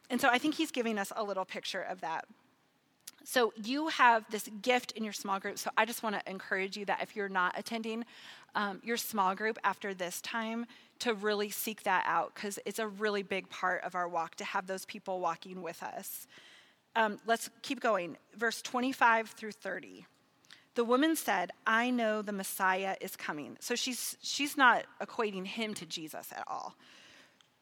And 0.10 0.20
so 0.20 0.28
I 0.28 0.40
think 0.40 0.56
he's 0.56 0.72
giving 0.72 0.98
us 0.98 1.14
a 1.16 1.24
little 1.24 1.46
picture 1.46 1.82
of 1.82 2.02
that. 2.02 2.26
So 3.32 3.54
you 3.64 3.90
have 3.90 4.26
this 4.32 4.50
gift 4.64 4.94
in 4.94 5.04
your 5.04 5.14
small 5.14 5.40
group. 5.40 5.60
So 5.60 5.70
I 5.78 5.86
just 5.86 6.02
want 6.02 6.16
to 6.16 6.28
encourage 6.28 6.76
you 6.76 6.86
that 6.86 7.04
if 7.04 7.16
you're 7.16 7.30
not 7.30 7.54
attending 7.56 8.04
um, 8.56 8.82
your 8.84 8.98
small 8.98 9.36
group 9.36 9.60
after 9.64 9.94
this 9.94 10.20
time, 10.22 10.66
to 10.98 11.14
really 11.14 11.52
seek 11.52 11.84
that 11.84 12.04
out 12.08 12.34
because 12.34 12.58
it's 12.66 12.80
a 12.80 12.88
really 12.88 13.22
big 13.22 13.48
part 13.52 13.84
of 13.84 13.94
our 13.94 14.10
walk 14.10 14.34
to 14.38 14.44
have 14.44 14.66
those 14.66 14.84
people 14.86 15.20
walking 15.20 15.62
with 15.62 15.84
us. 15.84 16.26
Um, 16.96 17.20
let's 17.28 17.52
keep 17.62 17.80
going. 17.80 18.18
Verse 18.36 18.64
25 18.64 19.30
through 19.30 19.52
30. 19.52 20.08
The 20.74 20.84
woman 20.84 21.16
said, 21.16 21.52
I 21.68 21.92
know 21.92 22.24
the 22.24 22.34
Messiah 22.34 22.96
is 23.00 23.16
coming. 23.16 23.58
So 23.60 23.76
she's, 23.76 24.18
she's 24.24 24.58
not 24.58 24.86
equating 25.00 25.46
him 25.46 25.76
to 25.76 25.86
Jesus 25.86 26.32
at 26.36 26.46
all 26.48 26.76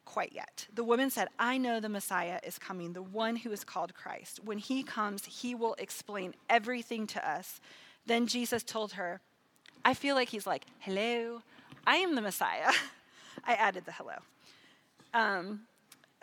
quite 0.08 0.32
yet. 0.32 0.66
The 0.74 0.82
woman 0.82 1.10
said, 1.10 1.28
I 1.38 1.58
know 1.58 1.80
the 1.80 1.90
Messiah 1.90 2.40
is 2.42 2.58
coming, 2.58 2.94
the 2.94 3.02
one 3.02 3.36
who 3.36 3.52
is 3.52 3.62
called 3.62 3.92
Christ. 3.92 4.40
When 4.42 4.56
he 4.56 4.82
comes, 4.82 5.26
he 5.26 5.54
will 5.54 5.74
explain 5.74 6.34
everything 6.48 7.06
to 7.08 7.28
us. 7.28 7.60
Then 8.06 8.26
Jesus 8.26 8.62
told 8.62 8.92
her, 8.92 9.20
I 9.84 9.92
feel 9.92 10.14
like 10.14 10.30
he's 10.30 10.46
like, 10.46 10.64
Hello, 10.78 11.42
I 11.86 11.96
am 11.96 12.14
the 12.14 12.22
Messiah. 12.22 12.72
I 13.44 13.52
added 13.52 13.84
the 13.84 13.92
hello. 13.92 14.14
Um, 15.12 15.60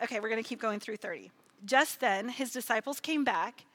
okay, 0.02 0.18
we're 0.18 0.30
going 0.30 0.42
to 0.42 0.48
keep 0.48 0.60
going 0.60 0.80
through 0.80 0.96
30. 0.96 1.30
Just 1.64 2.00
then, 2.00 2.28
his 2.28 2.50
disciples 2.50 2.98
came 2.98 3.22
back 3.22 3.65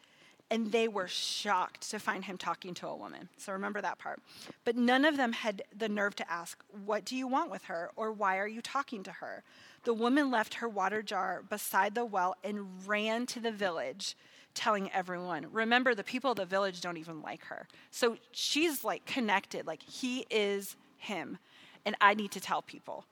and 0.51 0.69
they 0.73 0.89
were 0.89 1.07
shocked 1.07 1.89
to 1.89 1.97
find 1.97 2.25
him 2.25 2.37
talking 2.37 2.73
to 2.73 2.87
a 2.87 2.95
woman. 2.95 3.29
So 3.37 3.53
remember 3.53 3.79
that 3.81 3.97
part. 3.97 4.21
But 4.65 4.75
none 4.75 5.05
of 5.05 5.15
them 5.15 5.31
had 5.31 5.63
the 5.75 5.87
nerve 5.87 6.13
to 6.17 6.29
ask, 6.29 6.61
What 6.85 7.05
do 7.05 7.15
you 7.15 7.25
want 7.25 7.49
with 7.49 7.63
her? 7.63 7.89
or 7.95 8.11
Why 8.11 8.37
are 8.37 8.47
you 8.47 8.61
talking 8.61 9.01
to 9.03 9.11
her? 9.13 9.43
The 9.85 9.93
woman 9.93 10.29
left 10.29 10.55
her 10.55 10.67
water 10.67 11.01
jar 11.01 11.41
beside 11.49 11.95
the 11.95 12.05
well 12.05 12.35
and 12.43 12.85
ran 12.85 13.25
to 13.27 13.39
the 13.39 13.51
village, 13.51 14.15
telling 14.53 14.91
everyone. 14.91 15.47
Remember, 15.51 15.95
the 15.95 16.03
people 16.03 16.31
of 16.31 16.37
the 16.37 16.45
village 16.45 16.81
don't 16.81 16.97
even 16.97 17.21
like 17.21 17.45
her. 17.45 17.67
So 17.89 18.17
she's 18.33 18.83
like 18.83 19.05
connected, 19.05 19.65
like, 19.65 19.81
He 19.81 20.25
is 20.29 20.75
him, 20.97 21.37
and 21.85 21.95
I 22.01 22.13
need 22.13 22.31
to 22.31 22.41
tell 22.41 22.61
people. 22.61 23.05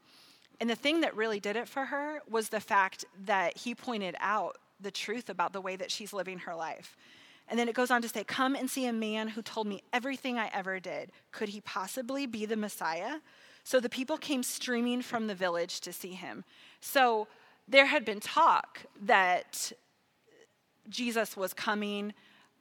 And 0.59 0.69
the 0.69 0.75
thing 0.75 0.99
that 1.01 1.15
really 1.15 1.39
did 1.39 1.55
it 1.55 1.69
for 1.69 1.85
her 1.85 2.21
was 2.29 2.49
the 2.49 2.59
fact 2.59 3.05
that 3.25 3.57
he 3.59 3.73
pointed 3.73 4.15
out 4.19 4.57
the 4.81 4.91
truth 4.91 5.29
about 5.29 5.53
the 5.53 5.61
way 5.61 5.77
that 5.77 5.89
she's 5.89 6.11
living 6.11 6.39
her 6.39 6.53
life. 6.53 6.97
And 7.49 7.57
then 7.57 7.67
it 7.67 7.75
goes 7.75 7.91
on 7.91 8.01
to 8.03 8.09
say, 8.09 8.23
Come 8.23 8.55
and 8.55 8.69
see 8.69 8.85
a 8.85 8.93
man 8.93 9.29
who 9.29 9.41
told 9.41 9.67
me 9.67 9.81
everything 9.91 10.37
I 10.37 10.49
ever 10.53 10.79
did. 10.79 11.11
Could 11.31 11.49
he 11.49 11.61
possibly 11.61 12.25
be 12.25 12.45
the 12.45 12.55
Messiah? 12.55 13.17
So 13.63 13.79
the 13.79 13.89
people 13.89 14.17
came 14.17 14.43
streaming 14.43 15.01
from 15.01 15.27
the 15.27 15.35
village 15.35 15.81
to 15.81 15.93
see 15.93 16.13
him. 16.13 16.43
So 16.79 17.27
there 17.67 17.85
had 17.85 18.05
been 18.05 18.19
talk 18.19 18.81
that 19.01 19.71
Jesus 20.89 21.37
was 21.37 21.53
coming. 21.53 22.13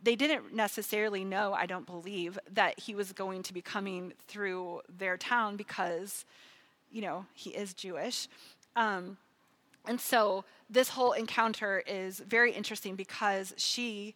They 0.02 0.16
didn't 0.16 0.54
necessarily 0.54 1.24
know, 1.24 1.54
I 1.54 1.66
don't 1.66 1.86
believe, 1.86 2.38
that 2.52 2.78
he 2.78 2.94
was 2.94 3.12
going 3.12 3.42
to 3.44 3.54
be 3.54 3.62
coming 3.62 4.12
through 4.26 4.82
their 4.98 5.16
town 5.16 5.56
because, 5.56 6.24
you 6.90 7.00
know, 7.00 7.26
he 7.32 7.50
is 7.50 7.72
Jewish. 7.74 8.28
Um, 8.76 9.16
and 9.86 10.00
so 10.00 10.44
this 10.68 10.90
whole 10.90 11.12
encounter 11.12 11.82
is 11.86 12.20
very 12.20 12.52
interesting 12.52 12.94
because 12.94 13.54
she 13.56 14.14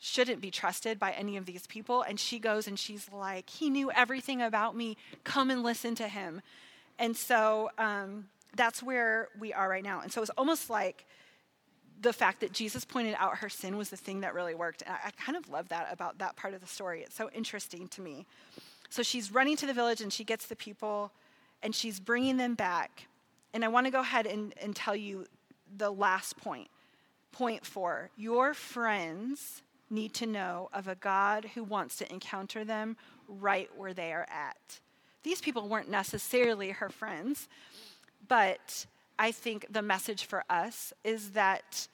shouldn't 0.00 0.40
be 0.40 0.50
trusted 0.50 0.98
by 0.98 1.12
any 1.12 1.36
of 1.36 1.44
these 1.44 1.66
people. 1.66 2.02
And 2.02 2.18
she 2.18 2.38
goes 2.38 2.66
and 2.66 2.78
she's 2.78 3.08
like, 3.12 3.48
He 3.50 3.70
knew 3.70 3.92
everything 3.92 4.40
about 4.42 4.74
me. 4.74 4.96
Come 5.22 5.50
and 5.50 5.62
listen 5.62 5.94
to 5.96 6.08
him. 6.08 6.40
And 6.98 7.16
so 7.16 7.70
um, 7.78 8.26
that's 8.56 8.82
where 8.82 9.28
we 9.38 9.52
are 9.52 9.68
right 9.68 9.84
now. 9.84 10.00
And 10.00 10.10
so 10.10 10.22
it's 10.22 10.30
almost 10.36 10.70
like 10.70 11.06
the 12.00 12.14
fact 12.14 12.40
that 12.40 12.52
Jesus 12.52 12.84
pointed 12.84 13.14
out 13.18 13.38
her 13.38 13.50
sin 13.50 13.76
was 13.76 13.90
the 13.90 13.96
thing 13.96 14.22
that 14.22 14.34
really 14.34 14.54
worked. 14.54 14.82
And 14.82 14.94
I, 14.94 15.08
I 15.08 15.10
kind 15.10 15.36
of 15.36 15.50
love 15.50 15.68
that 15.68 15.88
about 15.92 16.18
that 16.18 16.34
part 16.34 16.54
of 16.54 16.62
the 16.62 16.66
story. 16.66 17.02
It's 17.02 17.14
so 17.14 17.30
interesting 17.34 17.86
to 17.88 18.00
me. 18.00 18.26
So 18.88 19.02
she's 19.02 19.30
running 19.30 19.56
to 19.58 19.66
the 19.66 19.74
village 19.74 20.00
and 20.00 20.10
she 20.12 20.24
gets 20.24 20.46
the 20.46 20.56
people 20.56 21.12
and 21.62 21.74
she's 21.74 22.00
bringing 22.00 22.38
them 22.38 22.54
back. 22.54 23.06
And 23.52 23.64
I 23.64 23.68
want 23.68 23.86
to 23.86 23.90
go 23.90 24.00
ahead 24.00 24.26
and, 24.26 24.54
and 24.62 24.74
tell 24.74 24.96
you 24.96 25.26
the 25.76 25.90
last 25.90 26.38
point. 26.38 26.68
Point 27.32 27.66
four 27.66 28.10
Your 28.16 28.54
friends 28.54 29.62
need 29.90 30.14
to 30.14 30.26
know 30.26 30.68
of 30.72 30.88
a 30.88 30.94
God 30.94 31.50
who 31.54 31.64
wants 31.64 31.96
to 31.96 32.12
encounter 32.12 32.64
them 32.64 32.96
right 33.28 33.70
where 33.76 33.94
they 33.94 34.12
are 34.12 34.26
at. 34.30 34.80
These 35.22 35.40
people 35.40 35.68
weren't 35.68 35.90
necessarily 35.90 36.70
her 36.70 36.88
friends, 36.88 37.48
but 38.28 38.86
I 39.18 39.32
think 39.32 39.66
the 39.70 39.82
message 39.82 40.24
for 40.24 40.44
us 40.48 40.92
is 41.04 41.30
that 41.30 41.88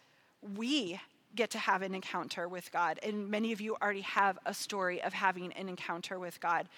we 0.57 1.01
get 1.35 1.51
to 1.51 1.59
have 1.59 1.83
an 1.83 1.95
encounter 1.95 2.49
with 2.49 2.71
God. 2.73 2.99
And 3.03 3.29
many 3.29 3.53
of 3.53 3.61
you 3.61 3.77
already 3.83 4.01
have 4.03 4.39
a 4.47 4.55
story 4.55 5.03
of 5.03 5.13
having 5.13 5.53
an 5.53 5.69
encounter 5.69 6.19
with 6.19 6.41
God, 6.41 6.69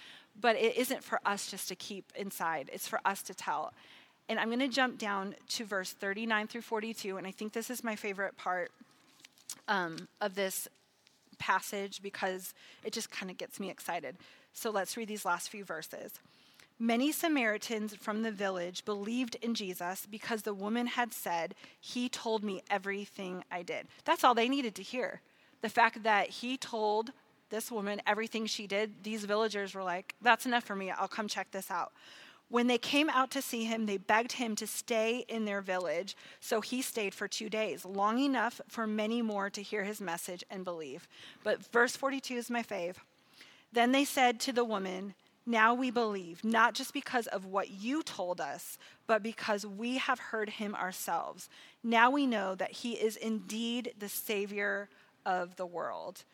but 0.40 0.56
it 0.56 0.76
isn't 0.76 1.04
for 1.04 1.20
us 1.24 1.50
just 1.50 1.68
to 1.68 1.76
keep 1.76 2.12
inside, 2.16 2.70
it's 2.72 2.88
for 2.88 3.00
us 3.04 3.22
to 3.22 3.34
tell. 3.34 3.72
And 4.28 4.38
I'm 4.38 4.48
going 4.48 4.58
to 4.58 4.68
jump 4.68 4.98
down 4.98 5.34
to 5.50 5.64
verse 5.64 5.92
39 5.92 6.48
through 6.48 6.62
42, 6.62 7.16
and 7.16 7.26
I 7.26 7.30
think 7.30 7.52
this 7.52 7.70
is 7.70 7.82
my 7.82 7.96
favorite 7.96 8.36
part 8.36 8.70
um, 9.68 10.08
of 10.20 10.34
this 10.34 10.68
passage 11.38 12.02
because 12.02 12.54
it 12.84 12.92
just 12.92 13.10
kind 13.10 13.30
of 13.30 13.38
gets 13.38 13.58
me 13.58 13.70
excited. 13.70 14.16
So 14.52 14.70
let's 14.70 14.96
read 14.96 15.08
these 15.08 15.24
last 15.24 15.50
few 15.50 15.64
verses. 15.64 16.12
Many 16.80 17.10
Samaritans 17.10 17.96
from 17.96 18.22
the 18.22 18.30
village 18.30 18.84
believed 18.84 19.36
in 19.42 19.54
Jesus 19.54 20.06
because 20.08 20.42
the 20.42 20.54
woman 20.54 20.86
had 20.86 21.12
said, 21.12 21.56
He 21.80 22.08
told 22.08 22.44
me 22.44 22.62
everything 22.70 23.42
I 23.50 23.62
did. 23.62 23.88
That's 24.04 24.22
all 24.22 24.34
they 24.34 24.48
needed 24.48 24.76
to 24.76 24.82
hear. 24.82 25.20
The 25.60 25.68
fact 25.68 26.04
that 26.04 26.28
he 26.28 26.56
told 26.56 27.10
this 27.50 27.72
woman 27.72 28.00
everything 28.06 28.46
she 28.46 28.68
did, 28.68 29.02
these 29.02 29.24
villagers 29.24 29.74
were 29.74 29.82
like, 29.82 30.14
That's 30.22 30.46
enough 30.46 30.64
for 30.64 30.76
me. 30.76 30.92
I'll 30.92 31.08
come 31.08 31.26
check 31.26 31.50
this 31.50 31.68
out. 31.68 31.92
When 32.50 32.66
they 32.66 32.78
came 32.78 33.10
out 33.10 33.30
to 33.32 33.42
see 33.42 33.64
him, 33.64 33.84
they 33.84 33.98
begged 33.98 34.32
him 34.32 34.56
to 34.56 34.66
stay 34.66 35.24
in 35.28 35.44
their 35.44 35.60
village. 35.60 36.16
So 36.40 36.60
he 36.60 36.80
stayed 36.80 37.14
for 37.14 37.28
two 37.28 37.50
days, 37.50 37.84
long 37.84 38.18
enough 38.18 38.60
for 38.68 38.86
many 38.86 39.20
more 39.20 39.50
to 39.50 39.62
hear 39.62 39.84
his 39.84 40.00
message 40.00 40.44
and 40.50 40.64
believe. 40.64 41.06
But 41.44 41.70
verse 41.70 41.94
42 41.96 42.34
is 42.34 42.50
my 42.50 42.62
fave. 42.62 42.96
Then 43.72 43.92
they 43.92 44.04
said 44.04 44.40
to 44.40 44.52
the 44.52 44.64
woman, 44.64 45.14
Now 45.44 45.74
we 45.74 45.90
believe, 45.90 46.42
not 46.42 46.72
just 46.72 46.94
because 46.94 47.26
of 47.26 47.44
what 47.44 47.70
you 47.70 48.02
told 48.02 48.40
us, 48.40 48.78
but 49.06 49.22
because 49.22 49.66
we 49.66 49.98
have 49.98 50.18
heard 50.18 50.48
him 50.48 50.74
ourselves. 50.74 51.50
Now 51.84 52.10
we 52.10 52.26
know 52.26 52.54
that 52.54 52.72
he 52.72 52.92
is 52.92 53.16
indeed 53.16 53.92
the 53.98 54.08
Savior 54.08 54.88
of 55.26 55.56
the 55.56 55.66
world. 55.66 56.24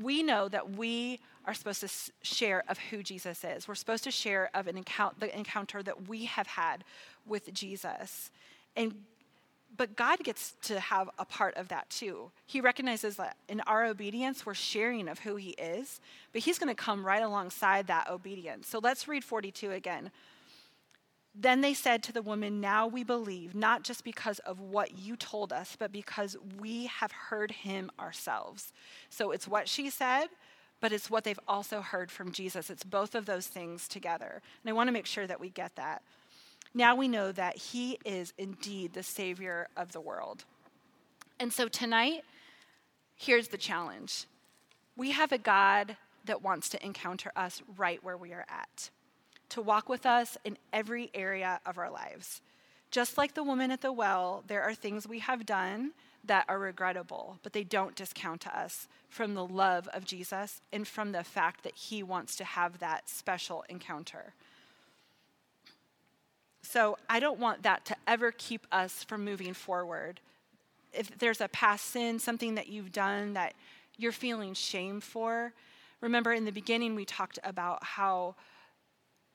We 0.00 0.22
know 0.22 0.48
that 0.48 0.70
we 0.70 1.20
are 1.44 1.54
supposed 1.54 1.80
to 1.80 1.88
share 2.22 2.62
of 2.68 2.78
who 2.78 3.02
Jesus 3.02 3.44
is. 3.44 3.66
We're 3.66 3.74
supposed 3.74 4.04
to 4.04 4.10
share 4.10 4.50
of 4.54 4.66
an 4.66 4.76
encounter, 4.76 5.16
the 5.18 5.36
encounter 5.36 5.82
that 5.82 6.08
we 6.08 6.24
have 6.26 6.46
had 6.46 6.84
with 7.26 7.52
Jesus. 7.52 8.30
And 8.76 8.94
but 9.76 9.96
God 9.96 10.22
gets 10.22 10.54
to 10.64 10.78
have 10.80 11.08
a 11.18 11.24
part 11.24 11.56
of 11.56 11.68
that 11.68 11.88
too. 11.88 12.30
He 12.46 12.60
recognizes 12.60 13.16
that 13.16 13.36
in 13.48 13.60
our 13.62 13.84
obedience, 13.84 14.44
we're 14.44 14.54
sharing 14.54 15.08
of 15.08 15.20
who 15.20 15.36
He 15.36 15.50
is, 15.50 16.00
but 16.32 16.42
He's 16.42 16.58
going 16.58 16.68
to 16.68 16.74
come 16.74 17.04
right 17.04 17.22
alongside 17.22 17.86
that 17.86 18.10
obedience. 18.10 18.68
So 18.68 18.80
let's 18.82 19.08
read 19.08 19.24
42 19.24 19.70
again. 19.70 20.10
Then 21.34 21.62
they 21.62 21.72
said 21.72 22.02
to 22.02 22.12
the 22.12 22.22
woman, 22.22 22.60
Now 22.60 22.86
we 22.86 23.04
believe, 23.04 23.54
not 23.54 23.82
just 23.84 24.04
because 24.04 24.38
of 24.40 24.60
what 24.60 24.98
you 24.98 25.16
told 25.16 25.52
us, 25.52 25.76
but 25.78 25.92
because 25.92 26.36
we 26.60 26.86
have 26.86 27.12
heard 27.12 27.50
him 27.50 27.90
ourselves. 27.98 28.72
So 29.08 29.30
it's 29.30 29.48
what 29.48 29.68
she 29.68 29.88
said, 29.88 30.26
but 30.80 30.92
it's 30.92 31.08
what 31.08 31.24
they've 31.24 31.40
also 31.48 31.80
heard 31.80 32.10
from 32.10 32.32
Jesus. 32.32 32.68
It's 32.68 32.84
both 32.84 33.14
of 33.14 33.24
those 33.24 33.46
things 33.46 33.88
together. 33.88 34.42
And 34.62 34.70
I 34.70 34.74
want 34.74 34.88
to 34.88 34.92
make 34.92 35.06
sure 35.06 35.26
that 35.26 35.40
we 35.40 35.48
get 35.48 35.74
that. 35.76 36.02
Now 36.74 36.94
we 36.94 37.08
know 37.08 37.32
that 37.32 37.56
He 37.56 37.98
is 38.04 38.32
indeed 38.36 38.92
the 38.92 39.02
Savior 39.02 39.68
of 39.76 39.92
the 39.92 40.00
world. 40.00 40.44
And 41.40 41.52
so 41.52 41.68
tonight, 41.68 42.24
here's 43.16 43.48
the 43.48 43.58
challenge 43.58 44.26
we 44.96 45.12
have 45.12 45.32
a 45.32 45.38
God 45.38 45.96
that 46.26 46.42
wants 46.42 46.68
to 46.68 46.84
encounter 46.84 47.32
us 47.34 47.62
right 47.76 48.02
where 48.04 48.16
we 48.16 48.32
are 48.32 48.44
at, 48.48 48.90
to 49.52 49.60
walk 49.60 49.88
with 49.90 50.06
us 50.06 50.38
in 50.44 50.56
every 50.72 51.10
area 51.12 51.60
of 51.66 51.76
our 51.76 51.90
lives. 51.90 52.40
Just 52.90 53.18
like 53.18 53.34
the 53.34 53.42
woman 53.42 53.70
at 53.70 53.82
the 53.82 53.92
well, 53.92 54.44
there 54.46 54.62
are 54.62 54.74
things 54.74 55.06
we 55.06 55.18
have 55.18 55.44
done 55.44 55.92
that 56.24 56.46
are 56.48 56.58
regrettable, 56.58 57.38
but 57.42 57.52
they 57.52 57.64
don't 57.64 57.94
discount 57.94 58.46
us 58.46 58.88
from 59.10 59.34
the 59.34 59.44
love 59.44 59.88
of 59.92 60.06
Jesus 60.06 60.62
and 60.72 60.88
from 60.88 61.12
the 61.12 61.22
fact 61.22 61.64
that 61.64 61.74
he 61.74 62.02
wants 62.02 62.34
to 62.36 62.44
have 62.44 62.78
that 62.78 63.10
special 63.10 63.62
encounter. 63.68 64.32
So 66.62 66.96
I 67.10 67.20
don't 67.20 67.40
want 67.40 67.62
that 67.64 67.84
to 67.86 67.96
ever 68.06 68.32
keep 68.32 68.66
us 68.72 69.04
from 69.04 69.22
moving 69.22 69.52
forward. 69.52 70.20
If 70.94 71.18
there's 71.18 71.42
a 71.42 71.48
past 71.48 71.86
sin, 71.86 72.18
something 72.18 72.54
that 72.54 72.68
you've 72.68 72.92
done 72.92 73.34
that 73.34 73.52
you're 73.98 74.12
feeling 74.12 74.54
shame 74.54 75.00
for, 75.00 75.52
remember 76.00 76.32
in 76.32 76.46
the 76.46 76.52
beginning 76.52 76.94
we 76.94 77.04
talked 77.04 77.38
about 77.44 77.84
how 77.84 78.34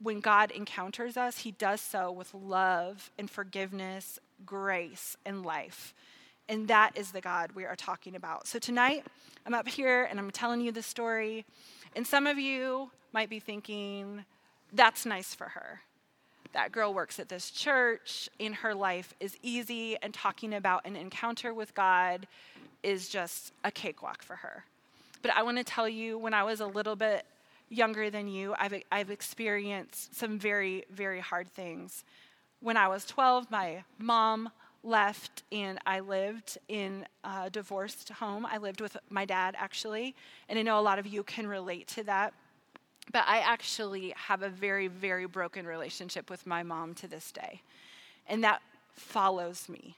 when 0.01 0.19
God 0.19 0.51
encounters 0.51 1.17
us, 1.17 1.39
he 1.39 1.51
does 1.51 1.81
so 1.81 2.11
with 2.11 2.33
love 2.33 3.11
and 3.17 3.29
forgiveness, 3.29 4.19
grace, 4.45 5.17
and 5.25 5.43
life. 5.43 5.93
And 6.49 6.67
that 6.67 6.95
is 6.95 7.11
the 7.11 7.21
God 7.21 7.51
we 7.53 7.65
are 7.65 7.75
talking 7.75 8.15
about. 8.15 8.47
So 8.47 8.59
tonight, 8.59 9.05
I'm 9.45 9.53
up 9.53 9.67
here 9.67 10.07
and 10.09 10.19
I'm 10.19 10.31
telling 10.31 10.61
you 10.61 10.71
the 10.71 10.83
story. 10.83 11.45
And 11.95 12.05
some 12.05 12.27
of 12.27 12.37
you 12.37 12.91
might 13.11 13.29
be 13.29 13.39
thinking, 13.39 14.23
that's 14.71 15.05
nice 15.05 15.33
for 15.33 15.49
her. 15.49 15.81
That 16.53 16.71
girl 16.71 16.93
works 16.93 17.19
at 17.19 17.29
this 17.29 17.51
church, 17.51 18.29
and 18.39 18.55
her 18.55 18.73
life 18.73 19.13
is 19.19 19.37
easy, 19.43 19.97
and 20.01 20.13
talking 20.13 20.53
about 20.53 20.85
an 20.85 20.95
encounter 20.95 21.53
with 21.53 21.75
God 21.75 22.25
is 22.83 23.09
just 23.09 23.51
a 23.63 23.71
cakewalk 23.71 24.23
for 24.23 24.37
her. 24.37 24.63
But 25.21 25.31
I 25.31 25.43
want 25.43 25.57
to 25.57 25.63
tell 25.63 25.89
you, 25.89 26.17
when 26.17 26.33
I 26.33 26.43
was 26.43 26.61
a 26.61 26.65
little 26.65 26.95
bit 26.95 27.25
younger 27.69 28.09
than 28.09 28.27
you, 28.27 28.55
I've, 28.57 28.81
I've 28.91 29.09
experienced 29.09 30.15
some 30.15 30.39
very, 30.39 30.85
very 30.91 31.19
hard 31.19 31.49
things. 31.49 32.03
When 32.59 32.77
I 32.77 32.87
was 32.87 33.05
12, 33.05 33.51
my 33.51 33.83
mom 33.97 34.49
left 34.83 35.43
and 35.51 35.79
I 35.85 35.99
lived 35.99 36.57
in 36.67 37.05
a 37.23 37.49
divorced 37.49 38.09
home. 38.09 38.45
I 38.45 38.57
lived 38.57 38.81
with 38.81 38.97
my 39.09 39.25
dad, 39.25 39.55
actually. 39.57 40.15
And 40.49 40.57
I 40.57 40.61
know 40.61 40.79
a 40.79 40.81
lot 40.81 40.99
of 40.99 41.05
you 41.05 41.23
can 41.23 41.47
relate 41.47 41.87
to 41.89 42.03
that. 42.03 42.33
But 43.11 43.23
I 43.27 43.39
actually 43.39 44.13
have 44.17 44.43
a 44.43 44.49
very, 44.49 44.87
very 44.87 45.25
broken 45.25 45.65
relationship 45.65 46.29
with 46.29 46.45
my 46.45 46.63
mom 46.63 46.93
to 46.95 47.07
this 47.07 47.31
day. 47.31 47.61
And 48.27 48.43
that 48.43 48.61
follows 48.93 49.69
me. 49.69 49.95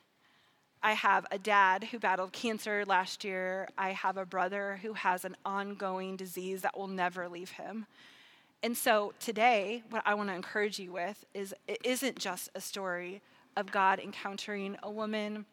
I 0.82 0.94
have 0.94 1.26
a 1.30 1.38
dad 1.38 1.86
who 1.86 2.00
battled 2.00 2.32
cancer 2.32 2.86
last 2.86 3.26
year. 3.26 3.68
I 3.78 3.92
have 3.92 4.16
a 4.16 4.26
brother 4.26 4.80
who 4.82 4.94
has 4.94 5.26
an 5.26 5.36
ongoing 5.46 6.16
disease 6.16 6.62
that 6.62 6.78
will 6.78 6.88
never 6.88 7.28
leave 7.28 7.52
him. 7.52 7.86
And 8.64 8.78
so 8.78 9.14
today, 9.20 9.84
what 9.90 10.04
I 10.06 10.14
want 10.14 10.30
to 10.30 10.36
encourage 10.36 10.80
you 10.80 10.92
with 10.92 11.26
is 11.34 11.54
it 11.68 11.80
isn't 11.84 12.18
just 12.18 12.50
a 12.56 12.62
story 12.62 13.22
of 13.58 13.72
God 13.72 14.00
encountering 14.00 14.78
a 14.82 14.90
woman 14.90 15.46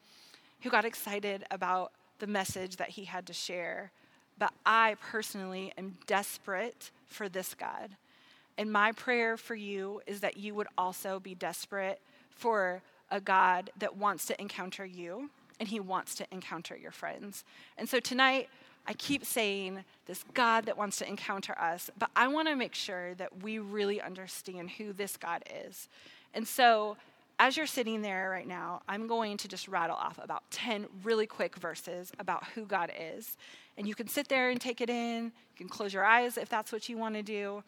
who 0.62 0.70
got 0.70 0.84
excited 0.84 1.44
about 1.50 1.92
the 2.18 2.26
message 2.26 2.76
that 2.76 2.90
he 2.90 3.04
had 3.04 3.26
to 3.26 3.32
share, 3.32 3.90
but 4.38 4.52
I 4.64 4.96
personally 5.10 5.72
am 5.76 5.98
desperate 6.06 6.90
for 7.06 7.28
this 7.28 7.54
God. 7.54 7.90
And 8.58 8.72
my 8.72 8.92
prayer 8.92 9.36
for 9.36 9.54
you 9.54 10.00
is 10.06 10.20
that 10.20 10.36
you 10.36 10.54
would 10.54 10.68
also 10.78 11.20
be 11.20 11.34
desperate 11.34 12.00
for 12.30 12.82
a 13.10 13.20
God 13.20 13.70
that 13.78 13.96
wants 13.96 14.26
to 14.26 14.40
encounter 14.40 14.84
you 14.84 15.30
and 15.58 15.68
he 15.68 15.80
wants 15.80 16.14
to 16.16 16.26
encounter 16.30 16.76
your 16.76 16.90
friends. 16.90 17.44
And 17.78 17.88
so 17.88 18.00
tonight, 18.00 18.48
I 18.86 18.94
keep 18.94 19.24
saying 19.24 19.84
this 20.06 20.24
God 20.34 20.66
that 20.66 20.76
wants 20.76 20.98
to 20.98 21.08
encounter 21.08 21.58
us, 21.58 21.90
but 21.98 22.10
I 22.14 22.28
want 22.28 22.48
to 22.48 22.54
make 22.54 22.74
sure 22.74 23.14
that 23.14 23.42
we 23.42 23.58
really 23.58 24.00
understand 24.00 24.70
who 24.70 24.92
this 24.92 25.16
God 25.16 25.42
is. 25.68 25.88
And 26.34 26.46
so, 26.46 26.96
as 27.38 27.56
you're 27.56 27.66
sitting 27.66 28.00
there 28.00 28.30
right 28.30 28.46
now, 28.46 28.80
I'm 28.88 29.06
going 29.06 29.36
to 29.38 29.48
just 29.48 29.68
rattle 29.68 29.96
off 29.96 30.18
about 30.22 30.42
10 30.52 30.86
really 31.02 31.26
quick 31.26 31.56
verses 31.56 32.10
about 32.18 32.44
who 32.54 32.64
God 32.64 32.90
is. 32.98 33.36
And 33.76 33.86
you 33.86 33.94
can 33.94 34.08
sit 34.08 34.28
there 34.28 34.48
and 34.48 34.58
take 34.58 34.80
it 34.80 34.88
in. 34.88 35.24
You 35.24 35.56
can 35.56 35.68
close 35.68 35.92
your 35.92 36.04
eyes 36.04 36.38
if 36.38 36.48
that's 36.48 36.72
what 36.72 36.88
you 36.88 36.96
want 36.96 37.14
to 37.14 37.22
do. 37.22 37.62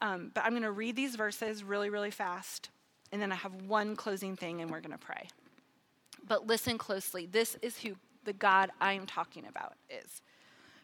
Um, 0.00 0.32
but 0.34 0.44
I'm 0.44 0.50
going 0.50 0.62
to 0.62 0.72
read 0.72 0.96
these 0.96 1.14
verses 1.14 1.62
really, 1.62 1.88
really 1.88 2.10
fast. 2.10 2.70
And 3.12 3.20
then 3.20 3.32
I 3.32 3.36
have 3.36 3.54
one 3.62 3.96
closing 3.96 4.36
thing, 4.36 4.60
and 4.60 4.70
we're 4.70 4.80
going 4.80 4.92
to 4.92 4.98
pray. 4.98 5.28
But 6.26 6.46
listen 6.46 6.78
closely. 6.78 7.26
This 7.26 7.56
is 7.62 7.78
who 7.78 7.94
the 8.24 8.32
God 8.32 8.70
I 8.80 8.92
am 8.92 9.06
talking 9.06 9.46
about 9.46 9.74
is. 9.88 10.22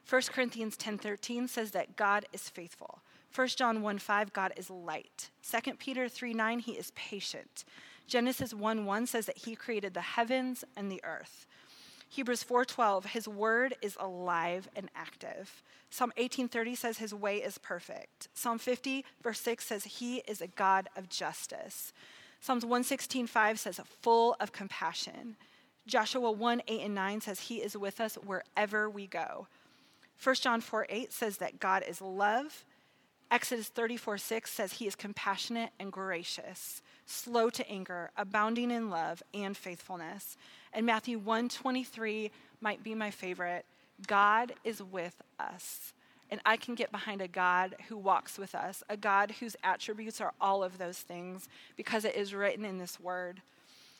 1 0.08 0.22
Corinthians 0.32 0.76
10:13 0.76 1.48
says 1.48 1.72
that 1.72 1.96
God 1.96 2.26
is 2.32 2.48
faithful. 2.48 3.00
1 3.34 3.48
John 3.48 3.82
1 3.82 3.98
5, 3.98 4.32
God 4.32 4.52
is 4.56 4.68
light. 4.68 5.30
2 5.42 5.74
Peter 5.74 6.08
3 6.08 6.34
9, 6.34 6.58
he 6.60 6.72
is 6.72 6.90
patient. 6.92 7.64
Genesis 8.06 8.52
1 8.52 8.84
1 8.84 9.06
says 9.06 9.26
that 9.26 9.38
he 9.38 9.56
created 9.56 9.94
the 9.94 10.00
heavens 10.00 10.64
and 10.76 10.90
the 10.90 11.02
earth. 11.04 11.46
Hebrews 12.12 12.44
4:12 12.44 13.06
his 13.06 13.26
word 13.26 13.74
is 13.80 13.96
alive 13.98 14.68
and 14.76 14.90
active. 14.94 15.62
Psalm 15.88 16.12
18:30 16.18 16.76
says 16.76 16.98
his 16.98 17.14
way 17.14 17.38
is 17.38 17.56
perfect. 17.56 18.28
Psalm 18.34 18.58
50 18.58 19.02
verse 19.22 19.40
6 19.40 19.64
says 19.64 19.84
he 19.84 20.18
is 20.28 20.42
a 20.42 20.46
God 20.46 20.90
of 20.94 21.08
justice. 21.08 21.94
Psalms 22.38 22.66
116:5 22.66 23.58
says 23.58 23.80
full 24.02 24.36
of 24.40 24.52
compassion. 24.52 25.38
Joshua 25.86 26.30
1 26.30 26.60
8 26.68 26.80
and 26.82 26.94
9 26.94 27.22
says 27.22 27.40
he 27.40 27.62
is 27.62 27.78
with 27.78 27.98
us 27.98 28.16
wherever 28.16 28.90
we 28.90 29.06
go. 29.06 29.46
1 30.22 30.34
John 30.34 30.60
4 30.60 30.86
8 30.90 31.14
says 31.14 31.38
that 31.38 31.60
God 31.60 31.82
is 31.88 32.02
love. 32.02 32.66
Exodus 33.30 33.68
34 33.68 34.18
6 34.18 34.50
says 34.50 34.74
he 34.74 34.86
is 34.86 34.94
compassionate 34.94 35.70
and 35.80 35.90
gracious, 35.90 36.82
slow 37.06 37.48
to 37.48 37.66
anger, 37.70 38.10
abounding 38.18 38.70
in 38.70 38.90
love 38.90 39.22
and 39.32 39.56
faithfulness. 39.56 40.36
And 40.72 40.86
Matthew 40.86 41.18
1 41.18 41.48
23 41.48 42.30
might 42.60 42.82
be 42.82 42.94
my 42.94 43.10
favorite. 43.10 43.64
God 44.06 44.52
is 44.64 44.82
with 44.82 45.22
us. 45.38 45.92
And 46.30 46.40
I 46.46 46.56
can 46.56 46.74
get 46.74 46.90
behind 46.90 47.20
a 47.20 47.28
God 47.28 47.76
who 47.88 47.96
walks 47.98 48.38
with 48.38 48.54
us, 48.54 48.82
a 48.88 48.96
God 48.96 49.34
whose 49.38 49.54
attributes 49.62 50.18
are 50.18 50.32
all 50.40 50.64
of 50.64 50.78
those 50.78 50.98
things 50.98 51.46
because 51.76 52.06
it 52.06 52.16
is 52.16 52.34
written 52.34 52.64
in 52.64 52.78
this 52.78 52.98
word. 52.98 53.42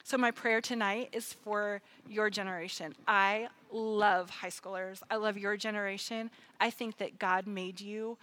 So, 0.04 0.16
my 0.18 0.32
prayer 0.32 0.60
tonight 0.60 1.10
is 1.12 1.32
for 1.32 1.80
your 2.08 2.28
generation. 2.28 2.94
I 3.06 3.48
love 3.70 4.30
high 4.30 4.48
schoolers. 4.48 5.00
I 5.10 5.16
love 5.16 5.38
your 5.38 5.56
generation. 5.56 6.30
I 6.60 6.70
think 6.70 6.96
that 6.98 7.18
God 7.18 7.46
made 7.46 7.80
you 7.80 8.18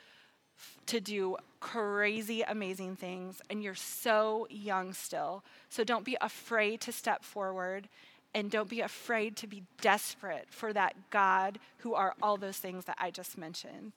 to 0.87 0.99
do 0.99 1.37
crazy, 1.61 2.41
amazing 2.41 2.97
things, 2.97 3.41
and 3.49 3.63
you're 3.63 3.75
so 3.75 4.45
young 4.49 4.91
still. 4.91 5.43
So, 5.69 5.85
don't 5.85 6.03
be 6.03 6.17
afraid 6.19 6.81
to 6.81 6.91
step 6.91 7.23
forward, 7.23 7.87
and 8.33 8.51
don't 8.51 8.69
be 8.69 8.81
afraid 8.81 9.35
to 9.37 9.47
be 9.47 9.63
desperate 9.81 10.47
for 10.49 10.71
that 10.73 10.95
God 11.09 11.59
who 11.79 11.93
are 11.93 12.13
all 12.21 12.37
those 12.37 12.57
things 12.57 12.85
that 12.85 12.97
I 12.99 13.11
just 13.11 13.37
mentioned. 13.37 13.93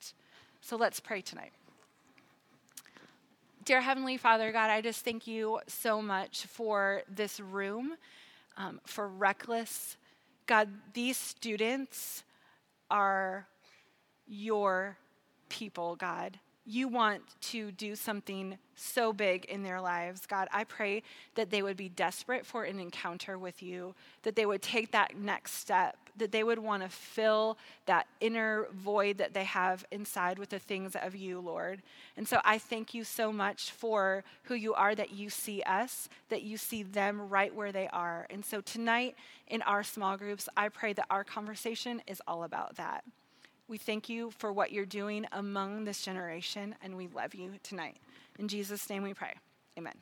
So, 0.60 0.76
let's 0.76 1.00
pray 1.00 1.20
tonight. 1.20 1.52
Dear 3.64 3.80
Heavenly 3.80 4.16
Father, 4.16 4.50
God, 4.52 4.70
I 4.70 4.80
just 4.80 5.04
thank 5.04 5.26
you 5.26 5.60
so 5.66 6.02
much 6.02 6.46
for 6.46 7.02
this 7.08 7.38
room, 7.38 7.94
um, 8.56 8.80
for 8.84 9.08
Reckless. 9.08 9.96
God, 10.46 10.68
these 10.94 11.16
students 11.16 12.24
are 12.90 13.46
your 14.26 14.96
people, 15.48 15.96
God 15.96 16.38
you 16.64 16.86
want 16.86 17.22
to 17.40 17.72
do 17.72 17.96
something 17.96 18.56
so 18.76 19.12
big 19.12 19.44
in 19.46 19.62
their 19.62 19.80
lives. 19.80 20.26
God, 20.26 20.48
I 20.52 20.64
pray 20.64 21.02
that 21.34 21.50
they 21.50 21.62
would 21.62 21.76
be 21.76 21.88
desperate 21.88 22.46
for 22.46 22.64
an 22.64 22.78
encounter 22.78 23.36
with 23.36 23.62
you, 23.62 23.94
that 24.22 24.36
they 24.36 24.46
would 24.46 24.62
take 24.62 24.92
that 24.92 25.16
next 25.16 25.54
step, 25.54 25.96
that 26.16 26.30
they 26.30 26.44
would 26.44 26.58
want 26.58 26.82
to 26.82 26.88
fill 26.88 27.58
that 27.86 28.06
inner 28.20 28.68
void 28.72 29.18
that 29.18 29.34
they 29.34 29.44
have 29.44 29.84
inside 29.90 30.38
with 30.38 30.50
the 30.50 30.58
things 30.58 30.94
of 30.94 31.16
you, 31.16 31.40
Lord. 31.40 31.82
And 32.16 32.28
so 32.28 32.40
I 32.44 32.58
thank 32.58 32.94
you 32.94 33.02
so 33.02 33.32
much 33.32 33.72
for 33.72 34.22
who 34.44 34.54
you 34.54 34.72
are, 34.74 34.94
that 34.94 35.12
you 35.12 35.30
see 35.30 35.62
us, 35.62 36.08
that 36.28 36.42
you 36.42 36.56
see 36.56 36.84
them 36.84 37.28
right 37.28 37.54
where 37.54 37.72
they 37.72 37.88
are. 37.88 38.26
And 38.30 38.44
so 38.44 38.60
tonight 38.60 39.16
in 39.48 39.62
our 39.62 39.82
small 39.82 40.16
groups, 40.16 40.48
I 40.56 40.68
pray 40.68 40.92
that 40.92 41.06
our 41.10 41.24
conversation 41.24 42.02
is 42.06 42.22
all 42.26 42.44
about 42.44 42.76
that. 42.76 43.04
We 43.72 43.78
thank 43.78 44.10
you 44.10 44.30
for 44.32 44.52
what 44.52 44.70
you're 44.70 44.84
doing 44.84 45.24
among 45.32 45.84
this 45.84 46.02
generation, 46.02 46.74
and 46.82 46.94
we 46.94 47.06
love 47.06 47.34
you 47.34 47.52
tonight. 47.62 47.96
In 48.38 48.46
Jesus' 48.46 48.90
name 48.90 49.02
we 49.02 49.14
pray. 49.14 49.32
Amen. 49.78 49.94